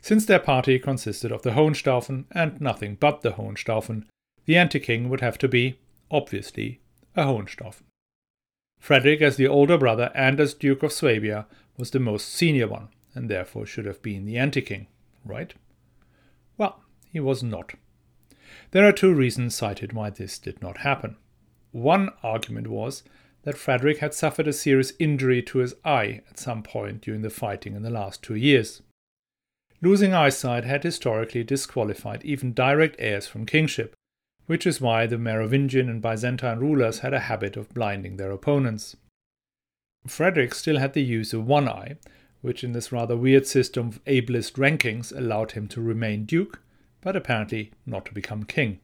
Since 0.00 0.26
their 0.26 0.38
party 0.38 0.78
consisted 0.78 1.32
of 1.32 1.42
the 1.42 1.50
Hohenstaufen 1.50 2.24
and 2.30 2.60
nothing 2.60 2.96
but 2.98 3.22
the 3.22 3.32
Hohenstaufen, 3.32 4.04
the 4.46 4.56
anti 4.56 4.78
king 4.78 5.08
would 5.08 5.20
have 5.20 5.36
to 5.38 5.48
be, 5.48 5.78
obviously, 6.10 6.80
a 7.16 7.24
Hohenstaufen. 7.24 7.87
Frederick, 8.78 9.20
as 9.20 9.36
the 9.36 9.46
older 9.46 9.76
brother 9.76 10.10
and 10.14 10.40
as 10.40 10.54
Duke 10.54 10.82
of 10.82 10.92
Swabia, 10.92 11.46
was 11.76 11.90
the 11.90 12.00
most 12.00 12.28
senior 12.28 12.68
one, 12.68 12.88
and 13.14 13.28
therefore 13.28 13.66
should 13.66 13.86
have 13.86 14.02
been 14.02 14.24
the 14.24 14.38
anti 14.38 14.60
king, 14.60 14.86
right? 15.24 15.54
Well, 16.56 16.80
he 17.12 17.20
was 17.20 17.42
not. 17.42 17.74
There 18.70 18.86
are 18.86 18.92
two 18.92 19.14
reasons 19.14 19.54
cited 19.54 19.92
why 19.92 20.10
this 20.10 20.38
did 20.38 20.60
not 20.60 20.78
happen. 20.78 21.16
One 21.72 22.10
argument 22.22 22.68
was 22.68 23.02
that 23.42 23.58
Frederick 23.58 23.98
had 23.98 24.14
suffered 24.14 24.48
a 24.48 24.52
serious 24.52 24.92
injury 24.98 25.42
to 25.42 25.58
his 25.58 25.74
eye 25.84 26.22
at 26.28 26.38
some 26.38 26.62
point 26.62 27.00
during 27.00 27.22
the 27.22 27.30
fighting 27.30 27.74
in 27.74 27.82
the 27.82 27.90
last 27.90 28.22
two 28.22 28.34
years. 28.34 28.82
Losing 29.80 30.12
eyesight 30.12 30.64
had 30.64 30.82
historically 30.82 31.44
disqualified 31.44 32.24
even 32.24 32.52
direct 32.52 32.96
heirs 32.98 33.26
from 33.26 33.46
kingship, 33.46 33.94
which 34.48 34.66
is 34.66 34.80
why 34.80 35.06
the 35.06 35.18
Merovingian 35.18 35.90
and 35.90 36.00
Byzantine 36.00 36.58
rulers 36.58 37.00
had 37.00 37.12
a 37.12 37.20
habit 37.20 37.54
of 37.54 37.72
blinding 37.74 38.16
their 38.16 38.30
opponents. 38.30 38.96
Frederick 40.06 40.54
still 40.54 40.78
had 40.78 40.94
the 40.94 41.02
use 41.02 41.34
of 41.34 41.46
one 41.46 41.68
eye, 41.68 41.96
which 42.40 42.64
in 42.64 42.72
this 42.72 42.90
rather 42.90 43.14
weird 43.14 43.46
system 43.46 43.88
of 43.88 44.04
ableist 44.06 44.52
rankings 44.52 45.12
allowed 45.14 45.52
him 45.52 45.68
to 45.68 45.82
remain 45.82 46.24
duke, 46.24 46.62
but 47.02 47.14
apparently 47.14 47.72
not 47.84 48.06
to 48.06 48.14
become 48.14 48.42
king. 48.44 48.80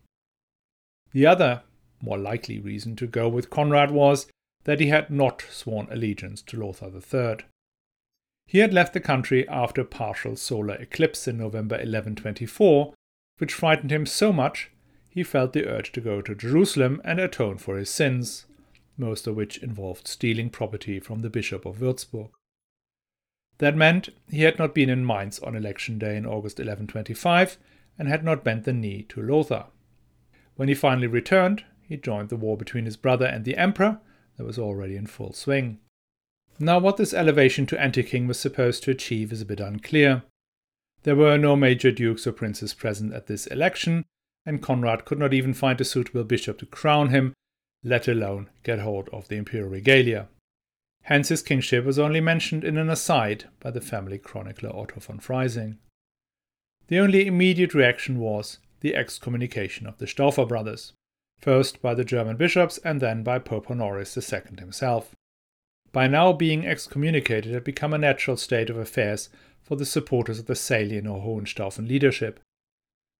The 1.12 1.24
other, 1.24 1.62
more 2.02 2.18
likely 2.18 2.58
reason 2.58 2.94
to 2.96 3.06
go 3.06 3.26
with 3.26 3.48
Conrad 3.48 3.90
was 3.90 4.26
that 4.64 4.80
he 4.80 4.88
had 4.88 5.08
not 5.08 5.46
sworn 5.48 5.88
allegiance 5.90 6.42
to 6.42 6.58
Lothar 6.58 6.90
III. 6.90 7.46
He 8.46 8.58
had 8.58 8.74
left 8.74 8.92
the 8.92 9.00
country 9.00 9.48
after 9.48 9.80
a 9.80 9.86
partial 9.86 10.36
solar 10.36 10.74
eclipse 10.74 11.26
in 11.26 11.38
November 11.38 11.76
1124, 11.76 12.92
which 13.38 13.54
frightened 13.54 13.90
him 13.90 14.04
so 14.04 14.30
much 14.30 14.70
he 15.14 15.22
felt 15.22 15.52
the 15.52 15.64
urge 15.64 15.92
to 15.92 16.00
go 16.00 16.20
to 16.20 16.34
Jerusalem 16.34 17.00
and 17.04 17.20
atone 17.20 17.56
for 17.56 17.76
his 17.76 17.88
sins, 17.88 18.46
most 18.98 19.28
of 19.28 19.36
which 19.36 19.58
involved 19.58 20.08
stealing 20.08 20.50
property 20.50 20.98
from 20.98 21.20
the 21.20 21.30
Bishop 21.30 21.64
of 21.64 21.78
Würzburg. 21.78 22.30
That 23.58 23.76
meant 23.76 24.08
he 24.28 24.42
had 24.42 24.58
not 24.58 24.74
been 24.74 24.90
in 24.90 25.06
Mainz 25.06 25.38
on 25.38 25.54
election 25.54 26.00
day 26.00 26.16
in 26.16 26.26
August 26.26 26.58
1125 26.58 27.56
and 27.96 28.08
had 28.08 28.24
not 28.24 28.42
bent 28.42 28.64
the 28.64 28.72
knee 28.72 29.06
to 29.10 29.22
Lothar. 29.22 29.66
When 30.56 30.66
he 30.66 30.74
finally 30.74 31.06
returned, 31.06 31.64
he 31.80 31.96
joined 31.96 32.28
the 32.28 32.36
war 32.36 32.56
between 32.56 32.84
his 32.84 32.96
brother 32.96 33.26
and 33.26 33.44
the 33.44 33.56
emperor 33.56 34.00
that 34.36 34.44
was 34.44 34.58
already 34.58 34.96
in 34.96 35.06
full 35.06 35.32
swing. 35.32 35.78
Now, 36.58 36.80
what 36.80 36.96
this 36.96 37.14
elevation 37.14 37.66
to 37.66 37.80
anti 37.80 38.02
king 38.02 38.26
was 38.26 38.40
supposed 38.40 38.82
to 38.82 38.90
achieve 38.90 39.32
is 39.32 39.42
a 39.42 39.46
bit 39.46 39.60
unclear. 39.60 40.24
There 41.04 41.14
were 41.14 41.38
no 41.38 41.54
major 41.54 41.92
dukes 41.92 42.26
or 42.26 42.32
princes 42.32 42.74
present 42.74 43.12
at 43.12 43.28
this 43.28 43.46
election, 43.46 44.06
and 44.46 44.62
Conrad 44.62 45.04
could 45.04 45.18
not 45.18 45.34
even 45.34 45.54
find 45.54 45.80
a 45.80 45.84
suitable 45.84 46.24
bishop 46.24 46.58
to 46.58 46.66
crown 46.66 47.10
him, 47.10 47.32
let 47.82 48.08
alone 48.08 48.48
get 48.62 48.80
hold 48.80 49.08
of 49.10 49.28
the 49.28 49.36
imperial 49.36 49.70
regalia. 49.70 50.28
Hence 51.02 51.28
his 51.28 51.42
kingship 51.42 51.84
was 51.84 51.98
only 51.98 52.20
mentioned 52.20 52.64
in 52.64 52.78
an 52.78 52.88
aside 52.88 53.44
by 53.60 53.70
the 53.70 53.80
family 53.80 54.18
chronicler 54.18 54.74
Otto 54.74 55.00
von 55.00 55.18
Freising. 55.18 55.76
The 56.88 56.98
only 56.98 57.26
immediate 57.26 57.74
reaction 57.74 58.18
was 58.18 58.58
the 58.80 58.94
excommunication 58.94 59.86
of 59.86 59.98
the 59.98 60.06
Staufer 60.06 60.46
brothers, 60.46 60.92
first 61.38 61.82
by 61.82 61.94
the 61.94 62.04
German 62.04 62.36
bishops 62.36 62.78
and 62.78 63.00
then 63.00 63.22
by 63.22 63.38
Pope 63.38 63.70
Honorius 63.70 64.16
II 64.16 64.40
himself. 64.58 65.14
By 65.92 66.08
now 66.08 66.32
being 66.32 66.66
excommunicated 66.66 67.52
had 67.52 67.64
become 67.64 67.94
a 67.94 67.98
natural 67.98 68.36
state 68.36 68.68
of 68.68 68.76
affairs 68.76 69.28
for 69.62 69.76
the 69.76 69.86
supporters 69.86 70.38
of 70.38 70.46
the 70.46 70.54
Salian 70.54 71.06
or 71.06 71.22
Hohenstaufen 71.22 71.86
leadership. 71.88 72.40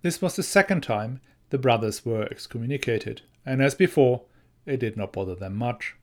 This 0.05 0.21
was 0.21 0.37
the 0.37 0.43
second 0.43 0.83
time 0.83 1.23
the 1.49 1.57
brothers 1.57 2.05
were 2.05 2.29
excommunicated, 2.31 3.23
and 3.47 3.63
as 3.63 3.75
before, 3.75 4.27
it 4.67 4.77
did 4.77 4.99
not 4.99 5.15
bother 5.15 5.35
them 5.35 5.57
much. 5.57 5.95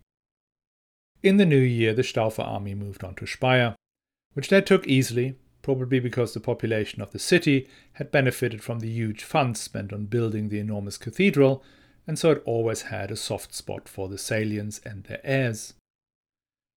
In 1.21 1.37
the 1.37 1.45
new 1.45 1.59
year, 1.59 1.93
the 1.93 2.01
Staufer 2.01 2.41
army 2.41 2.73
moved 2.73 3.03
on 3.03 3.13
to 3.13 3.27
Speyer, 3.27 3.75
which 4.33 4.49
they 4.49 4.59
took 4.59 4.87
easily, 4.87 5.35
probably 5.61 5.99
because 5.99 6.33
the 6.33 6.39
population 6.39 6.99
of 6.99 7.11
the 7.11 7.19
city 7.19 7.69
had 7.93 8.09
benefited 8.09 8.63
from 8.63 8.79
the 8.79 8.89
huge 8.89 9.23
funds 9.23 9.59
spent 9.59 9.93
on 9.93 10.05
building 10.05 10.49
the 10.49 10.57
enormous 10.57 10.97
cathedral, 10.97 11.63
and 12.07 12.17
so 12.17 12.31
it 12.31 12.41
always 12.43 12.81
had 12.81 13.11
a 13.11 13.15
soft 13.15 13.53
spot 13.53 13.87
for 13.87 14.09
the 14.09 14.17
Salians 14.17 14.83
and 14.83 15.03
their 15.03 15.21
heirs. 15.23 15.75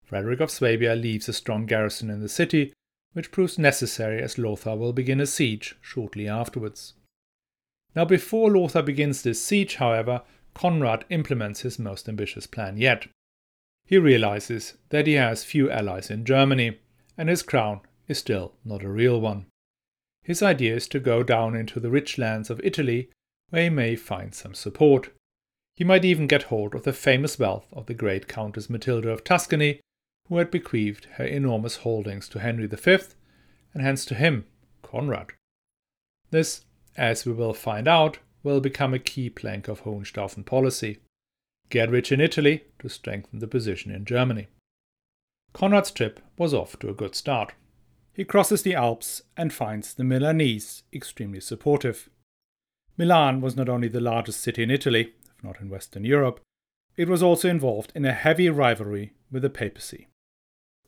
Frederick 0.04 0.40
of 0.40 0.50
Swabia 0.50 0.94
leaves 0.94 1.26
a 1.30 1.32
strong 1.32 1.64
garrison 1.64 2.10
in 2.10 2.20
the 2.20 2.28
city, 2.28 2.74
which 3.14 3.32
proves 3.32 3.58
necessary 3.58 4.20
as 4.20 4.36
Lothar 4.36 4.76
will 4.76 4.92
begin 4.92 5.22
a 5.22 5.26
siege 5.26 5.74
shortly 5.80 6.28
afterwards. 6.28 6.92
Now, 7.94 8.04
before 8.04 8.50
Lothar 8.50 8.82
begins 8.82 9.22
this 9.22 9.42
siege, 9.42 9.76
however, 9.76 10.22
Conrad 10.54 11.04
implements 11.10 11.60
his 11.60 11.78
most 11.78 12.08
ambitious 12.08 12.46
plan 12.46 12.76
yet. 12.76 13.06
He 13.86 13.98
realizes 13.98 14.74
that 14.88 15.06
he 15.06 15.14
has 15.14 15.44
few 15.44 15.70
allies 15.70 16.10
in 16.10 16.24
Germany, 16.24 16.78
and 17.16 17.28
his 17.28 17.42
crown 17.42 17.80
is 18.08 18.18
still 18.18 18.54
not 18.64 18.82
a 18.82 18.88
real 18.88 19.20
one. 19.20 19.46
His 20.22 20.42
idea 20.42 20.74
is 20.74 20.88
to 20.88 21.00
go 21.00 21.22
down 21.22 21.54
into 21.54 21.78
the 21.80 21.90
rich 21.90 22.16
lands 22.18 22.50
of 22.50 22.60
Italy, 22.64 23.10
where 23.50 23.64
he 23.64 23.70
may 23.70 23.94
find 23.94 24.34
some 24.34 24.54
support. 24.54 25.10
He 25.76 25.84
might 25.84 26.04
even 26.04 26.26
get 26.26 26.44
hold 26.44 26.74
of 26.74 26.84
the 26.84 26.92
famous 26.92 27.38
wealth 27.38 27.66
of 27.72 27.86
the 27.86 27.94
great 27.94 28.26
Countess 28.26 28.70
Matilda 28.70 29.10
of 29.10 29.22
Tuscany, 29.22 29.80
who 30.28 30.38
had 30.38 30.50
bequeathed 30.50 31.06
her 31.16 31.24
enormous 31.24 31.76
holdings 31.76 32.28
to 32.30 32.40
Henry 32.40 32.66
V, 32.66 32.98
and 33.74 33.82
hence 33.82 34.04
to 34.06 34.14
him, 34.14 34.46
Conrad. 34.82 35.32
This, 36.30 36.64
as 36.96 37.24
we 37.24 37.32
will 37.32 37.54
find 37.54 37.88
out, 37.88 38.18
will 38.42 38.60
become 38.60 38.94
a 38.94 38.98
key 38.98 39.30
plank 39.30 39.68
of 39.68 39.82
Hohenstaufen 39.82 40.44
policy 40.44 40.98
get 41.70 41.90
rich 41.90 42.12
in 42.12 42.20
Italy 42.20 42.64
to 42.78 42.88
strengthen 42.88 43.40
the 43.40 43.48
position 43.48 43.90
in 43.90 44.04
Germany. 44.04 44.46
Conrad's 45.52 45.90
trip 45.90 46.20
was 46.36 46.54
off 46.54 46.78
to 46.78 46.88
a 46.88 46.94
good 46.94 47.14
start. 47.14 47.52
He 48.12 48.24
crosses 48.24 48.62
the 48.62 48.74
Alps 48.74 49.22
and 49.36 49.52
finds 49.52 49.94
the 49.94 50.04
Milanese 50.04 50.84
extremely 50.92 51.40
supportive. 51.40 52.08
Milan 52.96 53.40
was 53.40 53.56
not 53.56 53.68
only 53.68 53.88
the 53.88 54.00
largest 54.00 54.40
city 54.40 54.62
in 54.62 54.70
Italy, 54.70 55.14
if 55.24 55.42
not 55.42 55.60
in 55.60 55.68
Western 55.68 56.04
Europe, 56.04 56.40
it 56.96 57.08
was 57.08 57.22
also 57.22 57.48
involved 57.48 57.90
in 57.94 58.04
a 58.04 58.12
heavy 58.12 58.48
rivalry 58.48 59.12
with 59.32 59.42
the 59.42 59.50
papacy. 59.50 60.06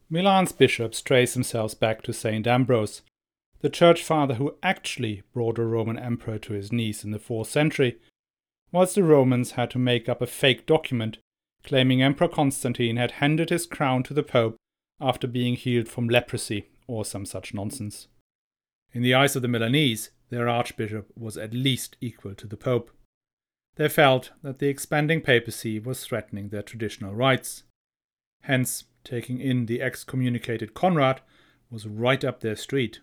Milan's 0.08 0.52
bishops 0.52 1.02
trace 1.02 1.34
themselves 1.34 1.75
back 1.75 2.00
to 2.02 2.12
St. 2.12 2.46
Ambrose, 2.46 3.02
the 3.60 3.70
church 3.70 4.02
father 4.02 4.34
who 4.34 4.56
actually 4.62 5.22
brought 5.32 5.58
a 5.58 5.64
Roman 5.64 5.98
emperor 5.98 6.38
to 6.38 6.52
his 6.52 6.72
knees 6.72 7.04
in 7.04 7.10
the 7.10 7.18
4th 7.18 7.46
century 7.46 7.98
whilst 8.72 8.94
the 8.94 9.02
Romans 9.02 9.52
had 9.52 9.70
to 9.70 9.78
make 9.78 10.08
up 10.08 10.20
a 10.20 10.26
fake 10.26 10.66
document 10.66 11.18
claiming 11.66 12.00
Emperor 12.00 12.28
Constantine 12.28 12.96
had 12.96 13.12
handed 13.12 13.50
his 13.50 13.66
crown 13.66 14.02
to 14.04 14.14
the 14.14 14.22
Pope 14.22 14.56
after 15.00 15.26
being 15.26 15.56
healed 15.56 15.88
from 15.88 16.08
leprosy 16.08 16.68
or 16.86 17.04
some 17.04 17.26
such 17.26 17.52
nonsense. 17.52 18.06
In 18.92 19.02
the 19.02 19.14
eyes 19.14 19.34
of 19.34 19.42
the 19.42 19.48
Milanese, 19.48 20.10
their 20.30 20.48
archbishop 20.48 21.10
was 21.16 21.36
at 21.36 21.52
least 21.52 21.96
equal 22.00 22.34
to 22.34 22.46
the 22.46 22.56
Pope. 22.56 22.90
They 23.75 23.88
felt 23.88 24.30
that 24.42 24.58
the 24.58 24.68
expanding 24.68 25.20
papacy 25.20 25.78
was 25.78 26.04
threatening 26.04 26.48
their 26.48 26.62
traditional 26.62 27.14
rights. 27.14 27.64
Hence, 28.42 28.84
taking 29.04 29.40
in 29.40 29.66
the 29.66 29.82
excommunicated 29.82 30.72
Conrad 30.72 31.20
was 31.70 31.86
right 31.86 32.25
up 32.25 32.40
their 32.40 32.56
street. 32.56 33.00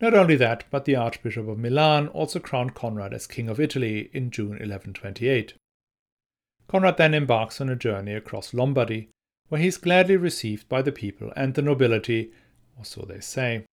Not 0.00 0.14
only 0.14 0.36
that, 0.36 0.64
but 0.70 0.84
the 0.84 0.94
Archbishop 0.94 1.48
of 1.48 1.58
Milan 1.58 2.08
also 2.08 2.38
crowned 2.38 2.74
Conrad 2.74 3.12
as 3.12 3.26
King 3.26 3.48
of 3.48 3.58
Italy 3.58 4.10
in 4.12 4.30
June 4.30 4.50
1128. 4.50 5.54
Conrad 6.68 6.98
then 6.98 7.14
embarks 7.14 7.60
on 7.60 7.68
a 7.68 7.76
journey 7.76 8.14
across 8.14 8.54
Lombardy, 8.54 9.08
where 9.48 9.60
he 9.60 9.66
is 9.66 9.78
gladly 9.78 10.16
received 10.16 10.68
by 10.68 10.82
the 10.82 10.92
people 10.92 11.32
and 11.34 11.54
the 11.54 11.62
nobility, 11.62 12.30
or 12.78 12.84
so 12.84 13.02
they 13.02 13.20
say. 13.20 13.64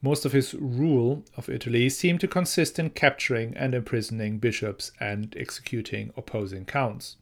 Most 0.00 0.24
of 0.24 0.32
his 0.32 0.54
rule 0.54 1.24
of 1.36 1.48
Italy 1.48 1.88
seemed 1.88 2.20
to 2.20 2.28
consist 2.28 2.78
in 2.78 2.90
capturing 2.90 3.56
and 3.56 3.74
imprisoning 3.74 4.38
bishops 4.38 4.92
and 5.00 5.34
executing 5.36 6.12
opposing 6.16 6.66
counts. 6.66 7.16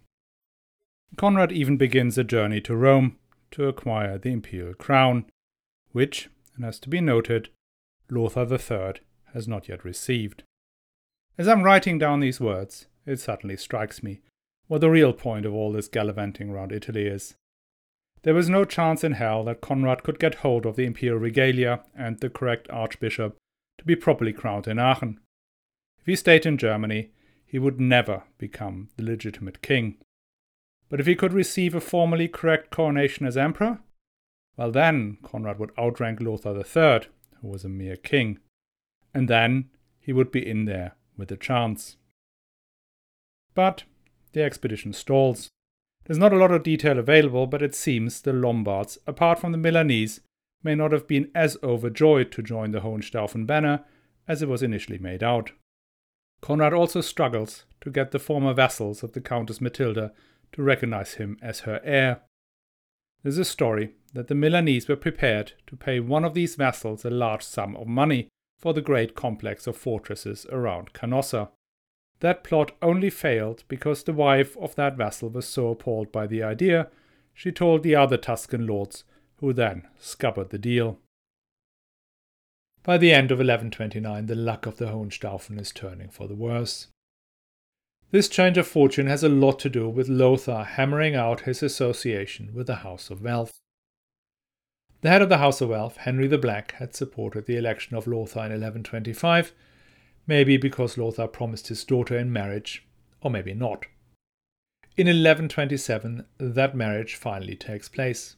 Conrad 1.16 1.52
even 1.52 1.78
begins 1.78 2.18
a 2.18 2.24
journey 2.24 2.60
to 2.60 2.76
Rome 2.76 3.16
to 3.52 3.68
acquire 3.68 4.18
the 4.18 4.32
imperial 4.32 4.74
crown, 4.74 5.24
which, 5.92 6.28
and 6.54 6.64
has 6.64 6.78
to 6.80 6.90
be 6.90 7.00
noted, 7.00 7.48
Lothar 8.10 8.46
III 8.50 9.00
has 9.34 9.48
not 9.48 9.68
yet 9.68 9.84
received. 9.84 10.42
As 11.38 11.48
I'm 11.48 11.62
writing 11.62 11.98
down 11.98 12.20
these 12.20 12.40
words, 12.40 12.86
it 13.04 13.20
suddenly 13.20 13.56
strikes 13.56 14.02
me 14.02 14.20
what 14.68 14.80
the 14.80 14.90
real 14.90 15.12
point 15.12 15.46
of 15.46 15.54
all 15.54 15.72
this 15.72 15.88
gallivanting 15.88 16.50
around 16.50 16.72
Italy 16.72 17.06
is. 17.06 17.34
There 18.22 18.34
was 18.34 18.48
no 18.48 18.64
chance 18.64 19.04
in 19.04 19.12
hell 19.12 19.44
that 19.44 19.60
Conrad 19.60 20.02
could 20.02 20.18
get 20.18 20.36
hold 20.36 20.66
of 20.66 20.76
the 20.76 20.84
imperial 20.84 21.18
regalia 21.18 21.84
and 21.96 22.18
the 22.18 22.30
correct 22.30 22.68
archbishop 22.70 23.36
to 23.78 23.84
be 23.84 23.94
properly 23.94 24.32
crowned 24.32 24.66
in 24.66 24.78
Aachen. 24.78 25.20
If 26.00 26.06
he 26.06 26.16
stayed 26.16 26.46
in 26.46 26.58
Germany, 26.58 27.10
he 27.44 27.58
would 27.58 27.80
never 27.80 28.24
become 28.38 28.88
the 28.96 29.04
legitimate 29.04 29.62
king. 29.62 29.98
But 30.88 31.00
if 31.00 31.06
he 31.06 31.14
could 31.14 31.32
receive 31.32 31.74
a 31.74 31.80
formally 31.80 32.28
correct 32.28 32.70
coronation 32.70 33.26
as 33.26 33.36
emperor, 33.36 33.80
well 34.56 34.72
then 34.72 35.18
Conrad 35.22 35.58
would 35.58 35.72
outrank 35.78 36.20
Lothar 36.20 36.56
III 36.56 37.08
who 37.46 37.52
was 37.52 37.64
a 37.64 37.68
mere 37.68 37.96
king, 37.96 38.38
and 39.14 39.28
then 39.28 39.70
he 40.00 40.12
would 40.12 40.30
be 40.30 40.46
in 40.46 40.64
there 40.64 40.96
with 41.16 41.30
a 41.30 41.36
chance. 41.36 41.96
But 43.54 43.84
the 44.32 44.42
expedition 44.42 44.92
stalls. 44.92 45.48
There's 46.04 46.18
not 46.18 46.32
a 46.32 46.36
lot 46.36 46.50
of 46.50 46.62
detail 46.62 46.98
available, 46.98 47.46
but 47.46 47.62
it 47.62 47.74
seems 47.74 48.20
the 48.20 48.32
Lombards, 48.32 48.98
apart 49.06 49.38
from 49.38 49.52
the 49.52 49.58
Milanese, 49.58 50.20
may 50.62 50.74
not 50.74 50.92
have 50.92 51.06
been 51.06 51.30
as 51.34 51.56
overjoyed 51.62 52.32
to 52.32 52.42
join 52.42 52.72
the 52.72 52.80
Hohenstaufen 52.80 53.46
banner 53.46 53.84
as 54.28 54.42
it 54.42 54.48
was 54.48 54.62
initially 54.62 54.98
made 54.98 55.22
out. 55.22 55.52
Conrad 56.40 56.74
also 56.74 57.00
struggles 57.00 57.64
to 57.80 57.90
get 57.90 58.10
the 58.10 58.18
former 58.18 58.52
vassals 58.52 59.02
of 59.02 59.12
the 59.12 59.20
Countess 59.20 59.60
Matilda 59.60 60.12
to 60.52 60.62
recognize 60.62 61.14
him 61.14 61.38
as 61.40 61.60
her 61.60 61.80
heir. 61.84 62.22
There's 63.22 63.38
a 63.38 63.44
story 63.44 63.94
that 64.12 64.28
the 64.28 64.34
Milanese 64.34 64.88
were 64.88 64.96
prepared 64.96 65.52
to 65.66 65.76
pay 65.76 66.00
one 66.00 66.24
of 66.24 66.34
these 66.34 66.54
vassals 66.54 67.04
a 67.04 67.10
large 67.10 67.42
sum 67.42 67.76
of 67.76 67.86
money 67.86 68.28
for 68.58 68.72
the 68.72 68.80
great 68.80 69.14
complex 69.14 69.66
of 69.66 69.76
fortresses 69.76 70.46
around 70.50 70.92
Canossa. 70.92 71.50
That 72.20 72.44
plot 72.44 72.72
only 72.80 73.10
failed 73.10 73.64
because 73.68 74.02
the 74.02 74.12
wife 74.12 74.56
of 74.56 74.74
that 74.76 74.96
vassal 74.96 75.28
was 75.28 75.46
so 75.46 75.68
appalled 75.68 76.10
by 76.10 76.26
the 76.26 76.42
idea, 76.42 76.88
she 77.34 77.52
told 77.52 77.82
the 77.82 77.94
other 77.94 78.16
Tuscan 78.16 78.66
lords, 78.66 79.04
who 79.40 79.52
then 79.52 79.86
scuppered 79.98 80.48
the 80.48 80.58
deal. 80.58 80.98
By 82.82 82.96
the 82.96 83.12
end 83.12 83.30
of 83.30 83.38
1129, 83.38 84.26
the 84.26 84.34
luck 84.34 84.64
of 84.64 84.78
the 84.78 84.86
Hohenstaufen 84.86 85.60
is 85.60 85.72
turning 85.72 86.08
for 86.08 86.26
the 86.26 86.34
worse. 86.34 86.86
This 88.12 88.28
change 88.28 88.56
of 88.56 88.68
fortune 88.68 89.08
has 89.08 89.24
a 89.24 89.28
lot 89.28 89.58
to 89.60 89.68
do 89.68 89.88
with 89.88 90.08
Lothar 90.08 90.62
hammering 90.62 91.16
out 91.16 91.40
his 91.40 91.60
association 91.60 92.54
with 92.54 92.68
the 92.68 92.76
House 92.76 93.10
of 93.10 93.20
Welf. 93.20 93.60
The 95.00 95.08
head 95.08 95.22
of 95.22 95.28
the 95.28 95.38
House 95.38 95.60
of 95.60 95.70
Welf, 95.70 95.96
Henry 95.96 96.28
the 96.28 96.38
Black, 96.38 96.72
had 96.72 96.94
supported 96.94 97.46
the 97.46 97.56
election 97.56 97.96
of 97.96 98.06
Lothar 98.06 98.40
in 98.40 98.52
1125, 98.52 99.52
maybe 100.26 100.56
because 100.56 100.96
Lothar 100.96 101.26
promised 101.26 101.66
his 101.66 101.82
daughter 101.84 102.16
in 102.16 102.32
marriage, 102.32 102.86
or 103.20 103.30
maybe 103.30 103.54
not. 103.54 103.86
In 104.96 105.08
1127, 105.08 106.24
that 106.38 106.76
marriage 106.76 107.16
finally 107.16 107.56
takes 107.56 107.88
place. 107.88 108.36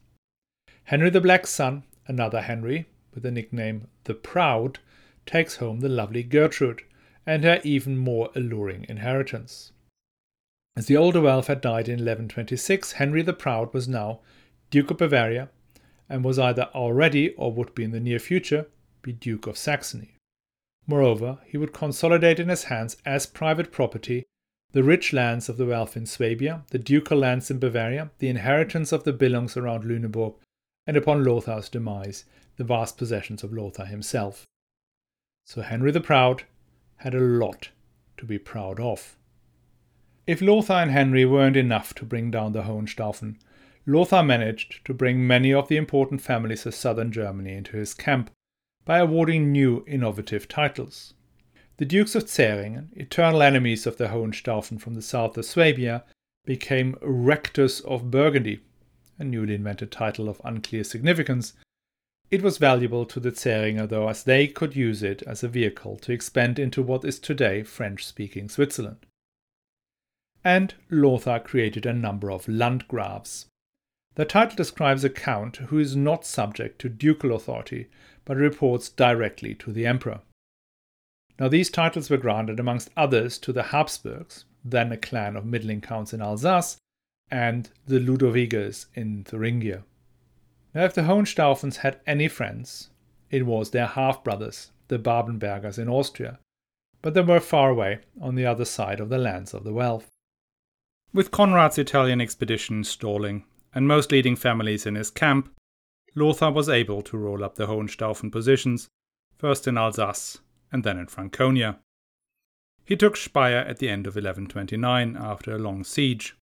Henry 0.84 1.10
the 1.10 1.20
Black's 1.20 1.50
son, 1.50 1.84
another 2.06 2.40
Henry, 2.40 2.86
with 3.12 3.22
the 3.22 3.30
nickname 3.30 3.88
the 4.04 4.14
Proud, 4.14 4.78
takes 5.26 5.56
home 5.56 5.80
the 5.80 5.90
lovely 5.90 6.22
Gertrude 6.22 6.82
and 7.28 7.44
her 7.44 7.60
even 7.62 7.98
more 7.98 8.30
alluring 8.34 8.86
inheritance. 8.88 9.70
As 10.74 10.86
the 10.86 10.96
older 10.96 11.20
Welf 11.20 11.48
had 11.48 11.60
died 11.60 11.86
in 11.86 11.96
1126, 11.96 12.92
Henry 12.92 13.20
the 13.20 13.34
Proud 13.34 13.74
was 13.74 13.86
now 13.86 14.20
Duke 14.70 14.90
of 14.90 14.96
Bavaria 14.96 15.50
and 16.08 16.24
was 16.24 16.38
either 16.38 16.70
already 16.74 17.34
or 17.34 17.52
would 17.52 17.74
be 17.74 17.84
in 17.84 17.90
the 17.90 18.00
near 18.00 18.18
future 18.18 18.66
be 19.02 19.12
Duke 19.12 19.46
of 19.46 19.58
Saxony. 19.58 20.14
Moreover, 20.86 21.40
he 21.44 21.58
would 21.58 21.74
consolidate 21.74 22.40
in 22.40 22.48
his 22.48 22.64
hands 22.64 22.96
as 23.04 23.26
private 23.26 23.72
property 23.72 24.24
the 24.72 24.82
rich 24.82 25.12
lands 25.12 25.50
of 25.50 25.58
the 25.58 25.66
Welf 25.66 25.98
in 25.98 26.06
Swabia, 26.06 26.62
the 26.70 26.78
ducal 26.78 27.18
lands 27.18 27.50
in 27.50 27.58
Bavaria, 27.58 28.10
the 28.20 28.30
inheritance 28.30 28.90
of 28.90 29.04
the 29.04 29.12
Billungs 29.12 29.54
around 29.54 29.84
Lüneburg, 29.84 30.34
and 30.86 30.96
upon 30.96 31.24
Lothar's 31.24 31.68
demise, 31.68 32.24
the 32.56 32.64
vast 32.64 32.96
possessions 32.96 33.44
of 33.44 33.52
Lothar 33.52 33.84
himself. 33.84 34.46
So 35.44 35.60
Henry 35.60 35.90
the 35.90 36.00
Proud 36.00 36.44
had 36.98 37.14
a 37.14 37.20
lot 37.20 37.70
to 38.16 38.24
be 38.24 38.38
proud 38.38 38.78
of. 38.78 39.16
If 40.26 40.42
Lothar 40.42 40.74
and 40.74 40.90
Henry 40.90 41.24
weren't 41.24 41.56
enough 41.56 41.94
to 41.94 42.04
bring 42.04 42.30
down 42.30 42.52
the 42.52 42.62
Hohenstaufen, 42.62 43.36
Lothar 43.86 44.22
managed 44.22 44.84
to 44.84 44.92
bring 44.92 45.26
many 45.26 45.54
of 45.54 45.68
the 45.68 45.78
important 45.78 46.20
families 46.20 46.66
of 46.66 46.74
southern 46.74 47.10
Germany 47.10 47.54
into 47.54 47.76
his 47.76 47.94
camp 47.94 48.30
by 48.84 48.98
awarding 48.98 49.50
new 49.50 49.84
innovative 49.86 50.48
titles. 50.48 51.14
The 51.78 51.86
Dukes 51.86 52.14
of 52.14 52.24
Zähringen, 52.24 52.88
eternal 52.96 53.42
enemies 53.42 53.86
of 53.86 53.96
the 53.96 54.08
Hohenstaufen 54.08 54.80
from 54.80 54.94
the 54.94 55.02
south 55.02 55.38
of 55.38 55.44
Swabia, 55.44 56.04
became 56.44 56.96
Rectors 57.00 57.80
of 57.80 58.10
Burgundy, 58.10 58.60
a 59.18 59.24
newly 59.24 59.54
invented 59.54 59.92
title 59.92 60.28
of 60.28 60.40
unclear 60.44 60.84
significance. 60.84 61.54
It 62.30 62.42
was 62.42 62.58
valuable 62.58 63.06
to 63.06 63.20
the 63.20 63.32
Zähringer, 63.32 63.88
though, 63.88 64.08
as 64.08 64.24
they 64.24 64.46
could 64.46 64.76
use 64.76 65.02
it 65.02 65.22
as 65.22 65.42
a 65.42 65.48
vehicle 65.48 65.96
to 65.98 66.12
expand 66.12 66.58
into 66.58 66.82
what 66.82 67.04
is 67.04 67.18
today 67.18 67.62
French 67.62 68.04
speaking 68.04 68.48
Switzerland. 68.48 69.06
And 70.44 70.74
Lothar 70.90 71.40
created 71.40 71.86
a 71.86 71.92
number 71.92 72.30
of 72.30 72.46
Landgrafs, 72.46 73.46
the 74.18 74.24
title 74.24 74.56
describes 74.56 75.04
a 75.04 75.10
count 75.10 75.58
who 75.58 75.78
is 75.78 75.94
not 75.94 76.26
subject 76.26 76.80
to 76.80 76.88
ducal 76.88 77.32
authority 77.32 77.86
but 78.24 78.36
reports 78.36 78.88
directly 78.88 79.54
to 79.54 79.72
the 79.72 79.86
emperor. 79.86 80.22
Now, 81.38 81.46
these 81.46 81.70
titles 81.70 82.10
were 82.10 82.16
granted, 82.16 82.58
amongst 82.58 82.90
others, 82.96 83.38
to 83.38 83.52
the 83.52 83.62
Habsburgs, 83.62 84.44
then 84.64 84.90
a 84.90 84.96
clan 84.96 85.36
of 85.36 85.46
middling 85.46 85.80
counts 85.80 86.12
in 86.12 86.20
Alsace, 86.20 86.78
and 87.30 87.70
the 87.86 88.00
Ludowingers 88.00 88.86
in 88.92 89.22
Thuringia. 89.22 89.84
Now, 90.78 90.84
if 90.84 90.94
the 90.94 91.02
Hohenstaufens 91.02 91.78
had 91.78 91.98
any 92.06 92.28
friends, 92.28 92.90
it 93.32 93.44
was 93.46 93.70
their 93.70 93.88
half 93.88 94.22
brothers, 94.22 94.70
the 94.86 94.96
Babenbergers 94.96 95.76
in 95.76 95.88
Austria, 95.88 96.38
but 97.02 97.14
they 97.14 97.20
were 97.20 97.40
far 97.40 97.70
away 97.70 97.98
on 98.20 98.36
the 98.36 98.46
other 98.46 98.64
side 98.64 99.00
of 99.00 99.08
the 99.08 99.18
lands 99.18 99.52
of 99.52 99.64
the 99.64 99.72
Welf. 99.72 100.06
With 101.12 101.32
Conrad's 101.32 101.78
Italian 101.78 102.20
expedition 102.20 102.84
stalling, 102.84 103.44
and 103.74 103.88
most 103.88 104.12
leading 104.12 104.36
families 104.36 104.86
in 104.86 104.94
his 104.94 105.10
camp, 105.10 105.52
Lothar 106.14 106.52
was 106.52 106.68
able 106.68 107.02
to 107.02 107.18
roll 107.18 107.42
up 107.42 107.56
the 107.56 107.66
Hohenstaufen 107.66 108.30
positions, 108.30 108.86
first 109.36 109.66
in 109.66 109.76
Alsace 109.76 110.38
and 110.70 110.84
then 110.84 110.96
in 110.96 111.08
Franconia. 111.08 111.80
He 112.84 112.94
took 112.94 113.16
Speyer 113.16 113.64
at 113.66 113.78
the 113.78 113.88
end 113.88 114.06
of 114.06 114.14
1129 114.14 115.16
after 115.16 115.56
a 115.56 115.58
long 115.58 115.82
siege. 115.82 116.36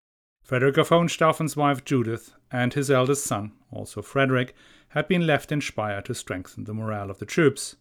Frederick 0.44 0.76
of 0.76 0.90
Hohenstaufen's 0.90 1.56
wife 1.56 1.84
Judith 1.84 2.34
and 2.52 2.72
his 2.72 2.90
eldest 2.90 3.24
son, 3.24 3.52
also 3.72 4.02
Frederick, 4.02 4.54
had 4.90 5.08
been 5.08 5.26
left 5.26 5.50
in 5.50 5.60
Speyer 5.60 6.00
to 6.02 6.14
strengthen 6.14 6.64
the 6.64 6.74
morale 6.74 7.10
of 7.10 7.18
the 7.18 7.26
troops. 7.26 7.74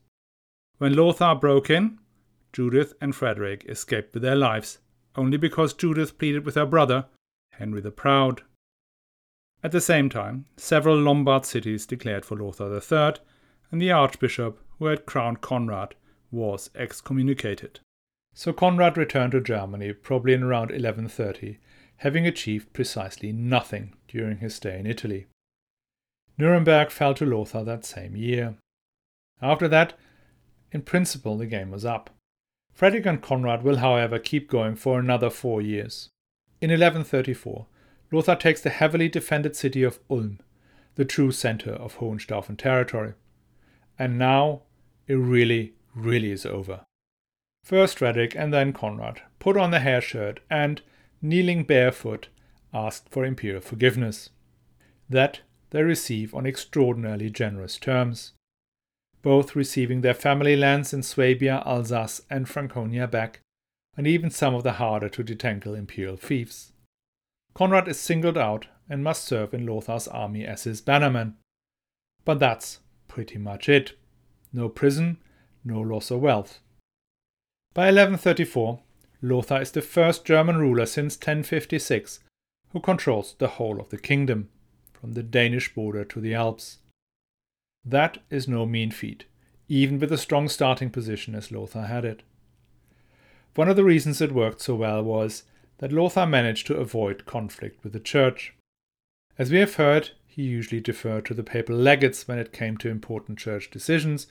When 0.80 0.95
Lothar 0.95 1.36
broke 1.36 1.69
in, 1.69 1.99
Judith 2.52 2.93
and 2.99 3.15
Frederick 3.15 3.65
escaped 3.67 4.15
with 4.15 4.23
their 4.23 4.36
lives, 4.36 4.80
only 5.15 5.38
because 5.38 5.73
Judith 5.73 6.17
pleaded 6.17 6.45
with 6.45 6.56
her 6.56 6.65
brother, 6.65 7.06
Henry 7.52 7.82
the 7.82 7.91
Proud, 7.91 8.41
at 9.63 9.71
the 9.71 9.80
same 9.80 10.10
time, 10.10 10.45
several 10.58 10.97
Lombard 10.97 11.45
cities 11.45 11.86
declared 11.86 12.26
for 12.26 12.36
Lothar 12.36 12.69
III, 12.73 13.13
and 13.71 13.82
the 13.82 13.93
archbishop 13.93 14.60
who 14.78 14.88
had 14.88 15.06
crowned 15.06 15.39
Conrad 15.39 15.95
was 16.32 16.69
excommunicated. 16.76 17.80
So 18.34 18.52
Conrad 18.52 18.97
returned 18.97 19.32
to 19.32 19.39
Germany 19.39 19.93
probably 19.93 20.34
in 20.34 20.43
around 20.43 20.71
1130, 20.71 21.60
having 21.98 22.28
achieved 22.28 22.74
precisely 22.74 23.32
nothing 23.32 23.94
during 24.08 24.38
his 24.38 24.56
stay 24.56 24.78
in 24.80 24.86
Italy. 24.86 25.28
Nuremberg 26.38 26.90
fell 26.90 27.14
to 27.14 27.26
Lothar 27.26 27.64
that 27.64 27.86
same 27.86 28.16
year. 28.16 28.56
After 29.42 29.68
that, 29.68 29.94
in 30.72 30.82
principle, 30.82 31.38
the 31.38 31.46
game 31.46 31.70
was 31.70 31.86
up. 31.86 32.10
Frederick 32.74 33.06
and 33.06 33.22
Conrad 33.22 33.64
will, 33.64 33.78
however, 33.78 34.18
keep 34.18 34.50
going 34.50 34.76
for 34.76 35.00
another 35.00 35.30
four 35.30 35.62
years. 35.62 36.10
In 36.60 36.70
1134, 36.70 37.68
Lothar 38.12 38.36
takes 38.36 38.62
the 38.62 38.70
heavily 38.70 39.10
defended 39.10 39.56
city 39.56 39.84
of 39.84 40.00
Ulm, 40.10 40.40
the 40.96 41.06
true 41.06 41.32
center 41.32 41.72
of 41.72 41.98
Hohenstaufen 41.98 42.58
territory. 42.58 43.14
And 44.00 44.18
now 44.18 44.64
it 45.08 45.16
really, 45.16 45.74
really 45.96 46.32
is 46.32 46.46
over. 46.46 46.82
First 47.64 48.00
Frederick 48.00 48.36
and 48.36 48.54
then 48.54 48.74
Conrad 48.74 49.22
put 49.40 49.58
on 49.58 49.72
the 49.72 49.80
hair 49.80 50.02
shirt 50.02 50.40
and, 50.50 50.82
kneeling 51.24 51.64
barefoot, 51.64 52.28
asked 52.74 53.10
for 53.10 53.26
imperial 53.26 53.62
forgiveness. 53.62 54.30
That 55.10 55.40
they 55.72 55.82
receive 55.82 56.36
on 56.36 56.46
extraordinarily 56.46 57.30
generous 57.30 57.78
terms, 57.78 58.34
both 59.24 59.56
receiving 59.56 60.02
their 60.02 60.14
family 60.14 60.56
lands 60.56 60.94
in 60.94 61.02
Swabia, 61.02 61.64
Alsace, 61.66 62.22
and 62.30 62.48
Franconia 62.48 63.08
back, 63.08 63.40
and 63.96 64.06
even 64.06 64.30
some 64.30 64.54
of 64.54 64.64
the 64.64 64.74
harder 64.74 65.10
to 65.10 65.24
detangle 65.24 65.78
imperial 65.78 66.18
fiefs. 66.18 66.74
Conrad 67.54 67.88
is 67.88 68.00
singled 68.00 68.38
out 68.38 68.68
and 68.90 69.04
must 69.04 69.24
serve 69.24 69.54
in 69.54 69.66
Lothar's 69.66 70.08
army 70.08 70.46
as 70.46 70.64
his 70.64 70.82
bannerman. 70.82 71.38
But 72.26 72.40
that's 72.40 72.80
pretty 73.08 73.38
much 73.38 73.70
it. 73.70 73.94
No 74.52 74.70
prison, 74.70 75.18
no 75.64 75.80
loss 75.80 76.12
of 76.12 76.20
wealth. 76.20 76.60
By 77.74 77.86
1134, 77.86 78.80
Lothar 79.24 79.62
is 79.62 79.72
the 79.72 79.82
first 79.82 80.26
German 80.26 80.58
ruler 80.58 80.86
since 80.86 81.16
1056 81.16 82.20
who 82.74 82.82
controls 82.82 83.36
the 83.40 83.48
whole 83.48 83.80
of 83.80 83.88
the 83.90 83.98
kingdom, 83.98 84.50
from 84.92 85.14
the 85.14 85.24
Danish 85.24 85.74
border 85.74 86.04
to 86.04 86.20
the 86.20 86.34
Alps. 86.34 86.80
That 87.86 88.18
is 88.30 88.50
no 88.50 88.66
mean 88.66 88.92
feat, 88.92 89.24
even 89.70 89.98
with 89.98 90.12
a 90.12 90.18
strong 90.18 90.50
starting 90.50 90.90
position 90.90 91.36
as 91.36 91.52
Lothar 91.52 91.84
had 91.84 92.04
it. 92.04 92.24
One 93.56 93.70
of 93.70 93.78
the 93.78 93.86
reasons 93.86 94.20
it 94.20 94.34
worked 94.34 94.62
so 94.62 94.76
well 94.76 95.02
was 95.02 95.44
that 95.78 95.94
Lothar 95.94 96.26
managed 96.26 96.68
to 96.68 96.76
avoid 96.76 97.26
conflict 97.26 97.82
with 97.82 97.94
the 97.94 98.02
church. 98.02 98.54
As 99.38 99.52
we 99.52 99.60
have 99.60 99.76
heard, 99.76 100.10
he 100.28 100.42
usually 100.42 100.82
deferred 100.82 101.26
to 101.28 101.34
the 101.34 101.44
papal 101.44 101.78
legates 101.78 102.28
when 102.28 102.40
it 102.40 102.52
came 102.52 102.76
to 102.78 102.90
important 102.90 103.38
church 103.38 103.72
decisions, 103.72 104.28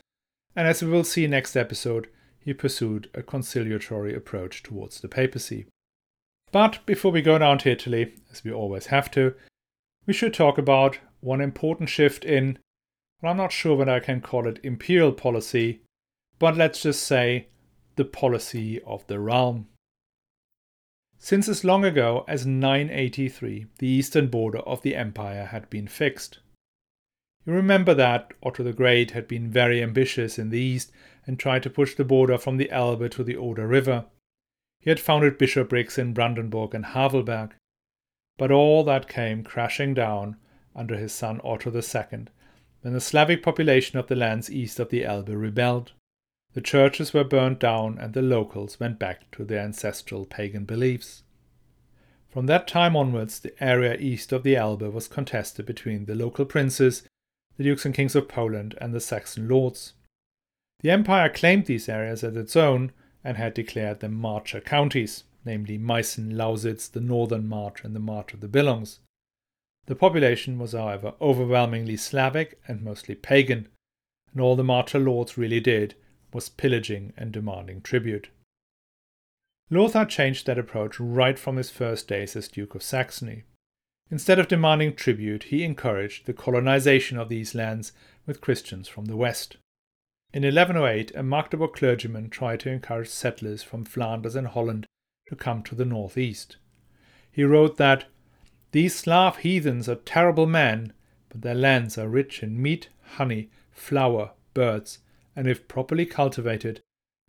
and 0.54 0.68
as 0.68 0.82
we 0.82 0.90
will 0.90 1.04
see 1.04 1.26
next 1.26 1.56
episode, 1.56 2.08
he 2.44 2.52
pursued 2.52 3.08
a 3.14 3.22
conciliatory 3.22 4.14
approach 4.14 4.62
towards 4.62 5.00
the 5.00 5.08
papacy. 5.08 5.66
But 6.50 6.84
before 6.84 7.12
we 7.12 7.22
go 7.22 7.38
down 7.38 7.58
to 7.58 7.70
Italy, 7.70 8.14
as 8.30 8.44
we 8.44 8.52
always 8.52 8.86
have 8.86 9.10
to, 9.12 9.34
we 10.06 10.12
should 10.12 10.34
talk 10.34 10.58
about 10.58 10.98
one 11.20 11.40
important 11.40 11.88
shift 11.88 12.24
in, 12.24 12.58
well, 13.20 13.32
I'm 13.32 13.38
not 13.38 13.52
sure 13.52 13.76
whether 13.76 13.92
I 13.92 14.00
can 14.00 14.20
call 14.20 14.46
it 14.46 14.58
imperial 14.62 15.12
policy, 15.12 15.82
but 16.38 16.56
let's 16.56 16.82
just 16.82 17.04
say 17.04 17.48
the 17.96 18.04
policy 18.04 18.80
of 18.82 19.06
the 19.06 19.20
realm. 19.20 19.68
Since 21.18 21.48
as 21.48 21.62
long 21.62 21.84
ago 21.84 22.24
as 22.26 22.44
983, 22.44 23.66
the 23.78 23.86
eastern 23.86 24.26
border 24.26 24.58
of 24.58 24.82
the 24.82 24.96
empire 24.96 25.44
had 25.44 25.70
been 25.70 25.86
fixed. 25.86 26.40
You 27.46 27.52
remember 27.52 27.94
that 27.94 28.32
Otto 28.42 28.64
the 28.64 28.72
Great 28.72 29.12
had 29.12 29.28
been 29.28 29.48
very 29.48 29.82
ambitious 29.82 30.38
in 30.38 30.50
the 30.50 30.58
east 30.58 30.90
and 31.26 31.38
tried 31.38 31.62
to 31.62 31.70
push 31.70 31.94
the 31.94 32.04
border 32.04 32.38
from 32.38 32.56
the 32.56 32.70
Elbe 32.70 33.10
to 33.10 33.22
the 33.22 33.36
Oder 33.36 33.66
River. 33.66 34.06
He 34.80 34.90
had 34.90 35.00
founded 35.00 35.38
bishoprics 35.38 35.98
in 35.98 36.12
Brandenburg 36.12 36.74
and 36.74 36.86
Havelberg. 36.86 37.52
But 38.36 38.50
all 38.50 38.82
that 38.84 39.08
came 39.08 39.44
crashing 39.44 39.94
down 39.94 40.36
under 40.74 40.96
his 40.96 41.12
son 41.12 41.40
Otto 41.44 41.70
II 41.72 42.26
when 42.80 42.92
the 42.92 43.00
Slavic 43.00 43.42
population 43.42 43.98
of 43.98 44.08
the 44.08 44.16
lands 44.16 44.50
east 44.50 44.80
of 44.80 44.90
the 44.90 45.04
Elbe 45.04 45.28
rebelled. 45.28 45.92
The 46.54 46.60
churches 46.60 47.14
were 47.14 47.24
burned 47.24 47.60
down 47.60 47.98
and 47.98 48.12
the 48.12 48.22
locals 48.22 48.80
went 48.80 48.98
back 48.98 49.30
to 49.32 49.44
their 49.44 49.60
ancestral 49.60 50.26
pagan 50.26 50.64
beliefs. 50.64 51.22
From 52.28 52.46
that 52.46 52.66
time 52.66 52.96
onwards, 52.96 53.38
the 53.38 53.54
area 53.62 53.96
east 53.96 54.32
of 54.32 54.42
the 54.42 54.56
Elbe 54.56 54.92
was 54.92 55.06
contested 55.06 55.66
between 55.66 56.06
the 56.06 56.14
local 56.14 56.44
princes, 56.44 57.04
the 57.56 57.64
dukes 57.64 57.84
and 57.84 57.94
kings 57.94 58.16
of 58.16 58.28
Poland, 58.28 58.74
and 58.80 58.92
the 58.92 59.00
Saxon 59.00 59.48
lords. 59.48 59.92
The 60.82 60.90
empire 60.90 61.28
claimed 61.28 61.66
these 61.66 61.88
areas 61.88 62.24
as 62.24 62.36
its 62.36 62.56
own 62.56 62.92
and 63.24 63.36
had 63.36 63.54
declared 63.54 64.00
them 64.00 64.14
Marcher 64.14 64.60
counties, 64.60 65.24
namely 65.44 65.78
Meissen, 65.78 66.32
Lausitz, 66.32 66.88
the 66.88 67.00
northern 67.00 67.46
March, 67.46 67.84
and 67.84 67.94
the 67.94 68.00
March 68.00 68.34
of 68.34 68.40
the 68.40 68.48
Billungs. 68.48 68.98
The 69.86 69.94
population 69.94 70.58
was, 70.58 70.72
however, 70.72 71.14
overwhelmingly 71.20 71.96
Slavic 71.96 72.60
and 72.66 72.82
mostly 72.82 73.14
pagan, 73.14 73.68
and 74.32 74.40
all 74.40 74.56
the 74.56 74.64
Marcher 74.64 74.98
lords 74.98 75.38
really 75.38 75.60
did 75.60 75.94
was 76.32 76.48
pillaging 76.48 77.12
and 77.16 77.32
demanding 77.32 77.80
tribute. 77.80 78.30
Lothar 79.70 80.04
changed 80.04 80.46
that 80.46 80.58
approach 80.58 80.98
right 80.98 81.38
from 81.38 81.56
his 81.56 81.70
first 81.70 82.08
days 82.08 82.34
as 82.36 82.48
Duke 82.48 82.74
of 82.74 82.82
Saxony. 82.82 83.44
Instead 84.10 84.38
of 84.38 84.48
demanding 84.48 84.94
tribute, 84.94 85.44
he 85.44 85.64
encouraged 85.64 86.26
the 86.26 86.32
colonization 86.32 87.18
of 87.18 87.28
these 87.28 87.54
lands 87.54 87.92
with 88.26 88.40
Christians 88.40 88.88
from 88.88 89.06
the 89.06 89.16
west. 89.16 89.56
In 90.34 90.44
1108, 90.44 91.12
a 91.14 91.22
Magdeburg 91.22 91.74
clergyman 91.74 92.30
tried 92.30 92.60
to 92.60 92.70
encourage 92.70 93.08
settlers 93.08 93.62
from 93.62 93.84
Flanders 93.84 94.34
and 94.34 94.48
Holland 94.48 94.86
to 95.28 95.36
come 95.36 95.62
to 95.64 95.74
the 95.74 95.84
northeast. 95.84 96.56
He 97.30 97.44
wrote 97.44 97.76
that 97.76 98.06
these 98.70 98.94
Slav 98.94 99.38
heathens 99.38 99.90
are 99.90 99.96
terrible 99.96 100.46
men, 100.46 100.94
but 101.28 101.42
their 101.42 101.54
lands 101.54 101.98
are 101.98 102.08
rich 102.08 102.42
in 102.42 102.60
meat, 102.60 102.88
honey, 103.16 103.50
flour, 103.70 104.32
birds, 104.54 105.00
and 105.36 105.46
if 105.46 105.68
properly 105.68 106.06
cultivated, 106.06 106.80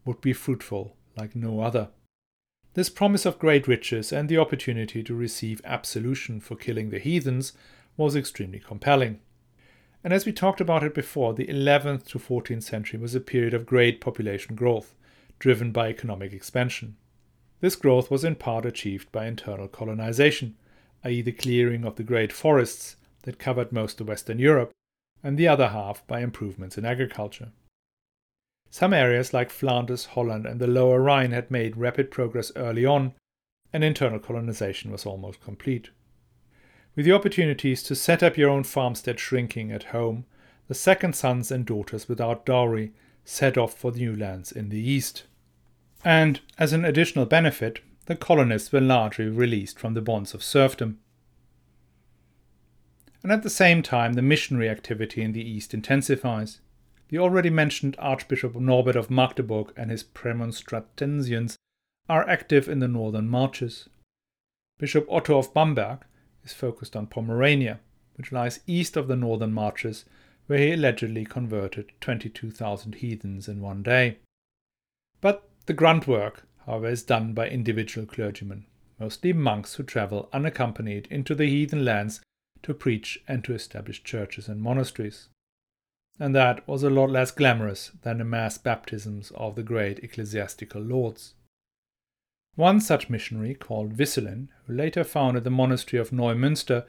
would 0.06 0.22
be 0.22 0.32
fruitful 0.32 0.96
like 1.18 1.36
no 1.36 1.60
other. 1.60 1.90
This 2.74 2.90
promise 2.90 3.26
of 3.26 3.38
great 3.38 3.68
riches 3.68 4.14
and 4.14 4.30
the 4.30 4.38
opportunity 4.38 5.04
to 5.04 5.14
receive 5.14 5.62
absolution 5.66 6.40
for 6.40 6.56
killing 6.56 6.90
the 6.90 7.00
heathens 7.00 7.52
was 7.98 8.16
extremely 8.16 8.60
compelling. 8.60 9.20
And 10.04 10.12
as 10.12 10.26
we 10.26 10.34
talked 10.34 10.60
about 10.60 10.84
it 10.84 10.94
before, 10.94 11.34
the 11.34 11.48
11th 11.48 12.06
to 12.08 12.20
14th 12.20 12.64
century 12.64 13.00
was 13.00 13.16
a 13.16 13.22
period 13.22 13.54
of 13.54 13.66
great 13.66 14.02
population 14.02 14.56
growth, 14.56 14.96
driven 15.40 15.72
by 15.72 15.88
economic 15.88 16.34
expansion. 16.34 16.98
This 17.62 17.78
growth 17.78 18.12
was 18.12 18.26
in 18.26 18.36
part 18.36 18.66
achieved 18.66 19.12
by 19.14 19.28
internal 19.28 19.70
colonization, 19.70 20.58
i.e., 21.06 21.22
the 21.22 21.32
clearing 21.32 21.86
of 21.86 21.96
the 21.96 22.04
great 22.04 22.34
forests 22.34 22.98
that 23.22 23.40
covered 23.40 23.72
most 23.72 24.02
of 24.02 24.10
Western 24.10 24.40
Europe, 24.40 24.72
and 25.24 25.38
the 25.38 25.48
other 25.48 25.70
half 25.70 26.06
by 26.06 26.20
improvements 26.20 26.78
in 26.78 26.84
agriculture. 26.84 27.54
Some 28.70 28.92
areas 28.92 29.34
like 29.34 29.50
Flanders, 29.50 30.08
Holland, 30.08 30.46
and 30.46 30.60
the 30.60 30.68
Lower 30.68 31.00
Rhine 31.00 31.32
had 31.32 31.50
made 31.50 31.78
rapid 31.78 32.12
progress 32.12 32.52
early 32.58 32.86
on, 32.86 33.14
and 33.72 33.84
internal 33.84 34.20
colonization 34.20 34.92
was 34.92 35.06
almost 35.06 35.42
complete. 35.42 35.92
With 36.96 37.06
the 37.06 37.12
opportunities 37.12 37.82
to 37.84 37.96
set 37.96 38.22
up 38.22 38.38
your 38.38 38.50
own 38.50 38.64
farmstead 38.64 39.20
shrinking 39.20 39.72
at 39.72 39.86
home, 39.86 40.26
the 40.68 40.76
second 40.76 41.16
sons 41.16 41.52
and 41.52 41.66
daughters 41.66 42.08
without 42.08 42.46
dowry 42.46 42.94
set 43.26 43.58
off 43.58 43.74
for 43.74 43.92
new 43.92 44.16
lands 44.16 44.52
in 44.52 44.70
the 44.70 44.80
east. 44.80 45.24
And, 46.06 46.42
as 46.60 46.72
an 46.72 46.86
additional 46.86 47.26
benefit, 47.26 47.80
the 48.06 48.16
colonists 48.16 48.72
were 48.72 48.82
largely 48.82 49.28
released 49.28 49.80
from 49.80 49.94
the 49.94 50.02
bonds 50.02 50.34
of 50.34 50.44
serfdom. 50.44 51.00
And 53.24 53.32
at 53.32 53.42
the 53.42 53.50
same 53.50 53.82
time, 53.82 54.14
the 54.14 54.22
missionary 54.22 54.70
activity 54.70 55.22
in 55.22 55.32
the 55.32 55.48
east 55.48 55.74
intensifies. 55.74 56.60
The 57.08 57.20
already 57.20 57.50
mentioned 57.50 57.96
Archbishop 57.98 58.56
Norbert 58.56 58.98
of 58.98 59.10
Magdeburg 59.10 59.72
and 59.78 59.90
his 59.90 60.04
Premonstratensians 60.04 61.56
are 62.10 62.28
active 62.30 62.68
in 62.68 62.80
the 62.80 62.88
northern 62.88 63.30
marches. 63.30 63.88
Bishop 64.78 65.08
Otto 65.10 65.38
of 65.38 65.54
Bamberg 65.54 66.00
is 66.44 66.54
focused 66.54 66.96
on 66.96 67.08
Pomerania, 67.08 67.80
which 68.16 68.32
lies 68.32 68.60
east 68.68 68.96
of 68.98 69.08
the 69.08 69.16
northern 69.16 69.54
marches, 69.54 70.06
where 70.48 70.60
he 70.60 70.74
allegedly 70.74 71.26
converted 71.26 71.92
22,000 72.02 72.96
heathens 72.96 73.48
in 73.48 73.62
one 73.62 73.82
day. 73.82 74.18
But 75.22 75.48
the 75.66 75.74
grunt 75.74 76.08
work, 76.08 76.44
however, 76.66 76.88
is 76.88 77.04
done 77.04 77.34
by 77.34 77.48
individual 77.48 78.06
clergymen, 78.06 78.66
mostly 79.00 79.34
monks 79.34 79.76
who 79.76 79.84
travel 79.84 80.30
unaccompanied 80.34 81.08
into 81.10 81.34
the 81.34 81.48
heathen 81.48 81.86
lands 81.86 82.22
to 82.64 82.74
preach 82.74 83.22
and 83.28 83.44
to 83.44 83.54
establish 83.54 84.04
churches 84.04 84.48
and 84.48 84.62
monasteries 84.62 85.30
and 86.20 86.36
that 86.36 86.68
was 86.68 86.84
a 86.84 86.90
lot 86.90 87.10
less 87.10 87.32
glamorous 87.32 87.92
than 88.04 88.20
the 88.20 88.24
mass 88.24 88.58
baptisms 88.58 89.32
of 89.36 89.56
the 89.56 89.64
great 89.64 90.00
ecclesiastical 90.00 90.82
lords. 90.82 91.34
One 92.56 92.80
such 92.80 93.10
missionary, 93.10 93.56
called 93.56 93.94
Vicelin, 93.94 94.50
who 94.66 94.74
later 94.74 95.04
founded 95.04 95.44
the 95.44 95.50
monastery 95.50 96.00
of 96.00 96.12
Neumünster, 96.12 96.86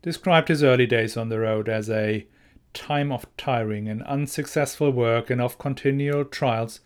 described 0.00 0.48
his 0.48 0.62
early 0.62 0.86
days 0.86 1.16
on 1.16 1.28
the 1.28 1.40
road 1.40 1.68
as 1.68 1.90
a 1.90 2.26
time 2.72 3.10
of 3.10 3.26
tiring 3.36 3.88
and 3.88 4.02
unsuccessful 4.04 4.92
work 4.92 5.30
and 5.30 5.40
of 5.40 5.58
continual 5.58 6.24
trials, 6.24 6.80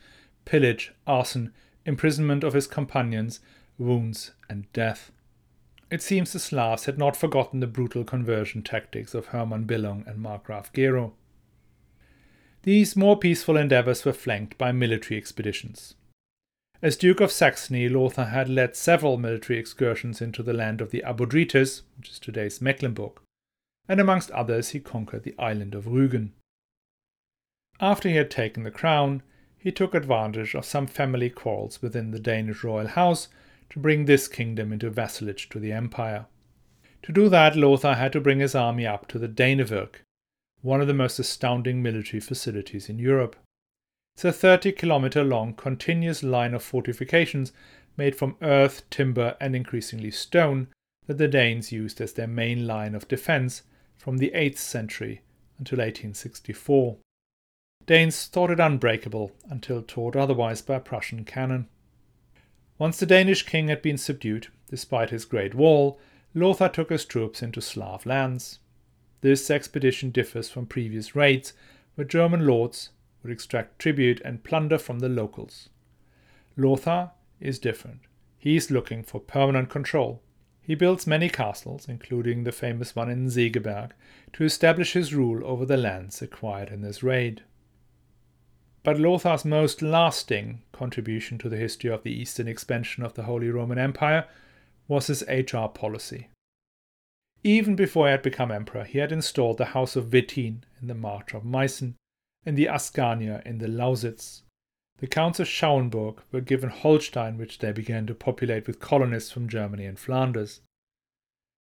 pillage, 0.44 0.92
arson, 1.06 1.52
imprisonment 1.84 2.42
of 2.42 2.54
his 2.54 2.66
companions, 2.66 3.40
wounds, 3.76 4.32
and 4.48 4.72
death. 4.72 5.12
It 5.90 6.00
seems 6.00 6.32
the 6.32 6.38
Slavs 6.38 6.86
had 6.86 6.96
not 6.96 7.16
forgotten 7.16 7.60
the 7.60 7.66
brutal 7.66 8.02
conversion 8.02 8.62
tactics 8.62 9.12
of 9.12 9.26
Hermann 9.26 9.66
Billung 9.66 10.06
and 10.06 10.24
Markgraf 10.24 10.72
Gero. 10.72 11.12
These 12.62 12.96
more 12.96 13.18
peaceful 13.18 13.58
endeavours 13.58 14.04
were 14.04 14.14
flanked 14.14 14.56
by 14.56 14.72
military 14.72 15.18
expeditions. 15.18 15.96
As 16.82 16.96
Duke 16.96 17.20
of 17.20 17.30
Saxony, 17.30 17.88
Lothar 17.88 18.24
had 18.24 18.48
led 18.48 18.74
several 18.74 19.16
military 19.16 19.56
excursions 19.56 20.20
into 20.20 20.42
the 20.42 20.52
land 20.52 20.80
of 20.80 20.90
the 20.90 21.04
Abodrites, 21.06 21.82
which 21.96 22.10
is 22.10 22.18
today's 22.18 22.60
Mecklenburg, 22.60 23.20
and 23.88 24.00
amongst 24.00 24.32
others 24.32 24.70
he 24.70 24.80
conquered 24.80 25.22
the 25.22 25.38
island 25.38 25.76
of 25.76 25.84
Rügen. 25.84 26.30
After 27.80 28.08
he 28.08 28.16
had 28.16 28.32
taken 28.32 28.64
the 28.64 28.72
crown, 28.72 29.22
he 29.56 29.70
took 29.70 29.94
advantage 29.94 30.56
of 30.56 30.64
some 30.64 30.88
family 30.88 31.30
quarrels 31.30 31.80
within 31.80 32.10
the 32.10 32.18
Danish 32.18 32.64
royal 32.64 32.88
house 32.88 33.28
to 33.70 33.78
bring 33.78 34.06
this 34.06 34.26
kingdom 34.26 34.72
into 34.72 34.90
vassalage 34.90 35.48
to 35.50 35.60
the 35.60 35.70
empire. 35.70 36.26
To 37.04 37.12
do 37.12 37.28
that, 37.28 37.54
Lothar 37.54 37.94
had 37.94 38.12
to 38.12 38.20
bring 38.20 38.40
his 38.40 38.56
army 38.56 38.88
up 38.88 39.06
to 39.08 39.20
the 39.20 39.28
Danevirk, 39.28 40.02
one 40.62 40.80
of 40.80 40.88
the 40.88 40.94
most 40.94 41.20
astounding 41.20 41.80
military 41.80 42.18
facilities 42.18 42.88
in 42.88 42.98
Europe. 42.98 43.36
It's 44.14 44.24
a 44.24 44.32
30 44.32 44.72
kilometer 44.72 45.24
long 45.24 45.54
continuous 45.54 46.22
line 46.22 46.54
of 46.54 46.62
fortifications 46.62 47.52
made 47.96 48.14
from 48.14 48.36
earth, 48.42 48.88
timber, 48.90 49.36
and 49.40 49.56
increasingly 49.56 50.10
stone 50.10 50.68
that 51.06 51.18
the 51.18 51.28
Danes 51.28 51.72
used 51.72 52.00
as 52.00 52.12
their 52.12 52.26
main 52.26 52.66
line 52.66 52.94
of 52.94 53.08
defense 53.08 53.62
from 53.96 54.18
the 54.18 54.30
8th 54.34 54.58
century 54.58 55.22
until 55.58 55.78
1864. 55.78 56.98
Danes 57.86 58.26
thought 58.26 58.50
it 58.50 58.60
unbreakable 58.60 59.32
until 59.50 59.82
told 59.82 60.16
otherwise 60.16 60.62
by 60.62 60.78
Prussian 60.78 61.24
cannon. 61.24 61.68
Once 62.78 62.98
the 62.98 63.06
Danish 63.06 63.44
king 63.44 63.68
had 63.68 63.82
been 63.82 63.98
subdued, 63.98 64.48
despite 64.68 65.10
his 65.10 65.24
great 65.24 65.54
wall, 65.54 65.98
Lothar 66.34 66.68
took 66.68 66.90
his 66.90 67.04
troops 67.04 67.42
into 67.42 67.60
Slav 67.60 68.06
lands. 68.06 68.58
This 69.20 69.50
expedition 69.50 70.10
differs 70.10 70.48
from 70.48 70.66
previous 70.66 71.16
raids, 71.16 71.52
where 71.94 72.06
German 72.06 72.46
lords 72.46 72.90
would 73.22 73.32
extract 73.32 73.78
tribute 73.78 74.20
and 74.24 74.44
plunder 74.44 74.78
from 74.78 74.98
the 74.98 75.08
locals. 75.08 75.68
Lothar 76.56 77.12
is 77.40 77.58
different. 77.58 78.00
He 78.38 78.56
is 78.56 78.70
looking 78.70 79.02
for 79.02 79.20
permanent 79.20 79.70
control. 79.70 80.22
He 80.60 80.74
builds 80.74 81.06
many 81.06 81.28
castles, 81.28 81.88
including 81.88 82.44
the 82.44 82.52
famous 82.52 82.94
one 82.94 83.10
in 83.10 83.28
Segeberg, 83.28 83.90
to 84.32 84.44
establish 84.44 84.92
his 84.92 85.14
rule 85.14 85.44
over 85.44 85.66
the 85.66 85.76
lands 85.76 86.22
acquired 86.22 86.70
in 86.70 86.82
this 86.82 87.02
raid. 87.02 87.42
But 88.84 88.98
Lothar's 88.98 89.44
most 89.44 89.80
lasting 89.80 90.62
contribution 90.72 91.38
to 91.38 91.48
the 91.48 91.56
history 91.56 91.90
of 91.90 92.02
the 92.02 92.12
eastern 92.12 92.48
expansion 92.48 93.04
of 93.04 93.14
the 93.14 93.24
Holy 93.24 93.48
Roman 93.48 93.78
Empire 93.78 94.26
was 94.88 95.06
his 95.06 95.22
HR 95.28 95.68
policy. 95.68 96.28
Even 97.44 97.74
before 97.74 98.06
he 98.06 98.12
had 98.12 98.22
become 98.22 98.52
emperor, 98.52 98.84
he 98.84 98.98
had 98.98 99.12
installed 99.12 99.58
the 99.58 99.66
House 99.66 99.96
of 99.96 100.06
Wettin 100.10 100.46
in 100.46 100.64
in 100.80 100.88
the 100.88 100.94
March 100.94 101.34
of 101.34 101.44
Meissen 101.44 101.94
and 102.44 102.56
the 102.56 102.66
Ascania 102.66 103.44
in 103.46 103.58
the 103.58 103.68
Lausitz. 103.68 104.42
The 104.98 105.06
Counts 105.06 105.40
of 105.40 105.48
Schauenburg 105.48 106.18
were 106.30 106.40
given 106.40 106.70
Holstein, 106.70 107.36
which 107.38 107.58
they 107.58 107.72
began 107.72 108.06
to 108.06 108.14
populate 108.14 108.66
with 108.66 108.80
colonists 108.80 109.32
from 109.32 109.48
Germany 109.48 109.84
and 109.84 109.98
Flanders. 109.98 110.60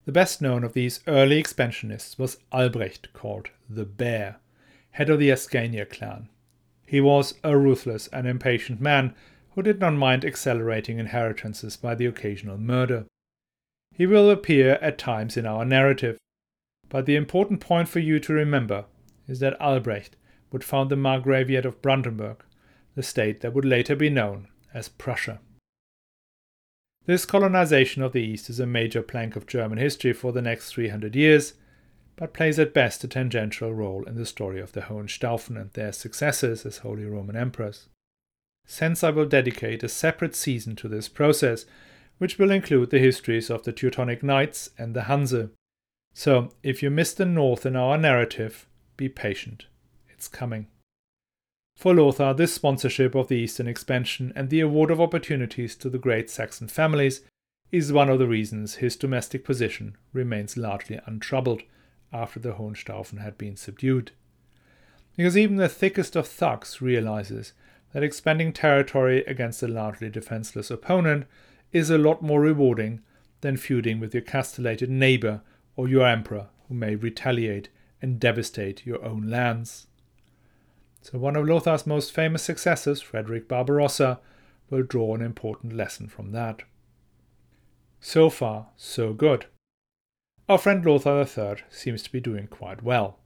The 0.06 0.12
best 0.12 0.42
known 0.42 0.64
of 0.64 0.74
these 0.74 1.00
early 1.08 1.38
expansionists 1.38 2.18
was 2.18 2.40
Albrecht, 2.52 3.14
called 3.14 3.50
the 3.70 3.86
Bear, 3.86 4.38
head 4.92 5.10
of 5.10 5.20
the 5.20 5.30
Ascania 5.30 5.90
clan. 5.90 6.30
He 6.86 7.00
was 7.00 7.36
a 7.44 7.58
ruthless 7.58 8.08
and 8.08 8.28
impatient 8.28 8.82
man 8.82 9.16
who 9.52 9.62
did 9.62 9.80
not 9.80 9.94
mind 9.94 10.26
accelerating 10.26 11.00
inheritances 11.00 11.78
by 11.78 11.96
the 11.96 12.06
occasional 12.06 12.58
murder. 12.58 13.06
He 13.94 14.06
will 14.06 14.30
appear 14.30 14.80
at 14.82 14.98
times 14.98 15.38
in 15.38 15.46
our 15.46 15.66
narrative, 15.66 16.18
but 16.90 17.06
the 17.06 17.16
important 17.16 17.60
point 17.60 17.88
for 17.88 18.00
you 18.00 18.20
to 18.20 18.34
remember 18.34 18.86
is 19.28 19.40
that 19.40 19.60
Albrecht 19.62 20.16
would 20.52 20.64
found 20.64 20.90
the 20.90 20.96
Margraviate 20.96 21.66
of 21.66 21.82
Brandenburg, 21.82 22.44
the 22.96 23.04
state 23.04 23.42
that 23.42 23.54
would 23.54 23.66
later 23.66 23.96
be 23.96 24.10
known 24.10 24.48
as 24.74 24.90
Prussia. 24.90 25.40
This 27.06 27.26
colonization 27.26 28.04
of 28.04 28.14
the 28.14 28.22
East 28.22 28.50
is 28.50 28.60
a 28.60 28.68
major 28.68 29.02
plank 29.02 29.36
of 29.36 29.48
German 29.48 29.80
history 29.80 30.14
for 30.14 30.32
the 30.32 30.42
next 30.42 30.72
300 30.72 31.16
years, 31.16 31.54
but 32.16 32.34
plays 32.34 32.60
at 32.60 32.74
best 32.74 33.04
a 33.04 33.08
tangential 33.08 33.74
role 33.74 34.04
in 34.04 34.16
the 34.16 34.26
story 34.26 34.62
of 34.62 34.74
the 34.74 34.82
Hohenstaufen 34.82 35.60
and 35.60 35.72
their 35.72 35.92
successors 35.92 36.66
as 36.66 36.80
Holy 36.80 37.06
Roman 37.06 37.36
Emperors. 37.36 37.90
Since 38.68 39.04
I 39.04 39.10
will 39.10 39.26
dedicate 39.26 39.84
a 39.84 39.90
separate 39.90 40.36
season 40.36 40.76
to 40.78 40.88
this 40.88 41.10
process, 41.10 41.66
which 42.20 42.38
will 42.38 42.52
include 42.52 42.92
the 42.92 43.00
histories 43.00 43.50
of 43.50 43.64
the 43.64 43.72
Teutonic 43.72 44.22
Knights 44.22 44.70
and 44.78 44.96
the 44.96 45.02
Hanse. 45.02 45.50
So, 46.14 46.52
if 46.62 46.84
you 46.84 46.92
missed 46.92 47.18
the 47.18 47.26
North 47.26 47.66
in 47.66 47.76
our 47.76 47.98
narrative, 47.98 48.68
be 48.96 49.10
patient. 49.10 49.66
Coming. 50.28 50.68
For 51.76 51.96
Lothar, 51.96 52.34
this 52.34 52.54
sponsorship 52.54 53.16
of 53.16 53.28
the 53.28 53.38
Eastern 53.38 53.68
expansion 53.68 54.32
and 54.36 54.50
the 54.50 54.60
award 54.60 54.92
of 54.92 55.02
opportunities 55.02 55.76
to 55.78 55.90
the 55.90 55.98
great 55.98 56.30
Saxon 56.30 56.68
families 56.68 57.22
is 57.72 57.94
one 57.94 58.10
of 58.10 58.20
the 58.20 58.28
reasons 58.28 58.76
his 58.76 58.96
domestic 58.96 59.44
position 59.44 59.96
remains 60.14 60.58
largely 60.58 61.00
untroubled 61.06 61.64
after 62.14 62.40
the 62.40 62.54
Hohenstaufen 62.54 63.20
had 63.22 63.38
been 63.38 63.56
subdued. 63.56 64.12
Because 65.16 65.38
even 65.38 65.56
the 65.56 65.70
thickest 65.70 66.16
of 66.16 66.28
thugs 66.28 66.82
realizes 66.82 67.54
that 67.94 68.04
expanding 68.04 68.54
territory 68.54 69.24
against 69.26 69.64
a 69.64 69.68
largely 69.68 70.10
defenseless 70.10 70.70
opponent 70.70 71.26
is 71.72 71.90
a 71.90 71.98
lot 71.98 72.22
more 72.22 72.42
rewarding 72.42 73.02
than 73.42 73.58
feuding 73.58 74.00
with 74.00 74.14
your 74.14 74.24
castellated 74.24 74.90
neighbor 74.90 75.42
or 75.76 75.88
your 75.88 76.06
emperor 76.06 76.48
who 76.68 76.76
may 76.76 76.96
retaliate 76.96 77.70
and 78.02 78.20
devastate 78.20 78.86
your 78.86 79.04
own 79.04 79.30
lands. 79.30 79.88
So, 81.02 81.18
one 81.18 81.36
of 81.36 81.46
Lothar's 81.46 81.88
most 81.88 82.14
famous 82.14 82.44
successors, 82.44 83.02
Frederick 83.02 83.48
Barbarossa, 83.48 84.20
will 84.70 84.84
draw 84.84 85.16
an 85.16 85.22
important 85.22 85.74
lesson 85.74 86.08
from 86.08 86.32
that. 86.32 86.64
So 88.00 88.30
far, 88.30 88.68
so 88.78 89.14
good. 89.14 89.46
Our 90.48 90.58
friend 90.58 90.86
Lothar 90.86 91.22
III 91.22 91.64
seems 91.70 92.04
to 92.04 92.12
be 92.12 92.20
doing 92.20 92.48
quite 92.48 92.84
well. 92.84 93.20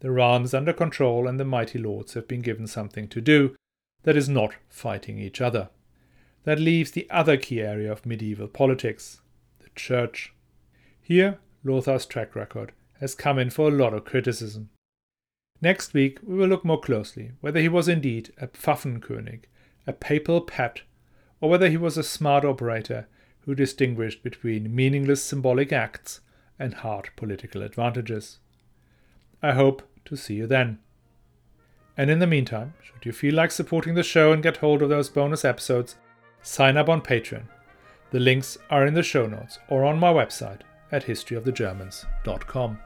The 0.00 0.10
realm 0.10 0.44
is 0.44 0.54
under 0.54 0.72
control, 0.72 1.26
and 1.26 1.38
the 1.38 1.44
mighty 1.44 1.78
lords 1.78 2.14
have 2.14 2.28
been 2.28 2.42
given 2.42 2.66
something 2.66 3.08
to 3.08 3.20
do 3.20 3.54
that 4.02 4.16
is 4.16 4.28
not 4.28 4.54
fighting 4.68 5.18
each 5.18 5.40
other. 5.40 5.70
That 6.44 6.60
leaves 6.60 6.90
the 6.90 7.08
other 7.10 7.36
key 7.36 7.60
area 7.60 7.90
of 7.90 8.04
medieval 8.04 8.48
politics 8.48 9.20
the 9.60 9.70
church. 9.74 10.32
Here, 11.00 11.38
Lothar's 11.62 12.06
track 12.06 12.36
record 12.36 12.72
has 13.00 13.14
come 13.14 13.38
in 13.38 13.50
for 13.50 13.68
a 13.68 13.72
lot 13.72 13.94
of 13.94 14.04
criticism. 14.04 14.68
Next 15.64 15.94
week, 15.94 16.18
we 16.22 16.34
will 16.34 16.48
look 16.48 16.62
more 16.62 16.78
closely 16.78 17.30
whether 17.40 17.58
he 17.58 17.70
was 17.70 17.88
indeed 17.88 18.34
a 18.36 18.48
Pfaffenkönig, 18.48 19.44
a 19.86 19.94
papal 19.94 20.42
pet, 20.42 20.82
or 21.40 21.48
whether 21.48 21.70
he 21.70 21.78
was 21.78 21.96
a 21.96 22.02
smart 22.02 22.44
operator 22.44 23.08
who 23.46 23.54
distinguished 23.54 24.22
between 24.22 24.76
meaningless 24.76 25.22
symbolic 25.22 25.72
acts 25.72 26.20
and 26.58 26.74
hard 26.74 27.08
political 27.16 27.62
advantages. 27.62 28.40
I 29.42 29.52
hope 29.52 29.82
to 30.04 30.16
see 30.18 30.34
you 30.34 30.46
then. 30.46 30.80
And 31.96 32.10
in 32.10 32.18
the 32.18 32.26
meantime, 32.26 32.74
should 32.82 33.06
you 33.06 33.12
feel 33.12 33.34
like 33.34 33.50
supporting 33.50 33.94
the 33.94 34.02
show 34.02 34.32
and 34.32 34.42
get 34.42 34.58
hold 34.58 34.82
of 34.82 34.90
those 34.90 35.08
bonus 35.08 35.46
episodes, 35.46 35.96
sign 36.42 36.76
up 36.76 36.90
on 36.90 37.00
Patreon. 37.00 37.44
The 38.10 38.20
links 38.20 38.58
are 38.68 38.84
in 38.84 38.92
the 38.92 39.02
show 39.02 39.26
notes 39.26 39.58
or 39.70 39.86
on 39.86 39.98
my 39.98 40.12
website 40.12 40.60
at 40.92 41.06
historyofthegermans.com. 41.06 42.78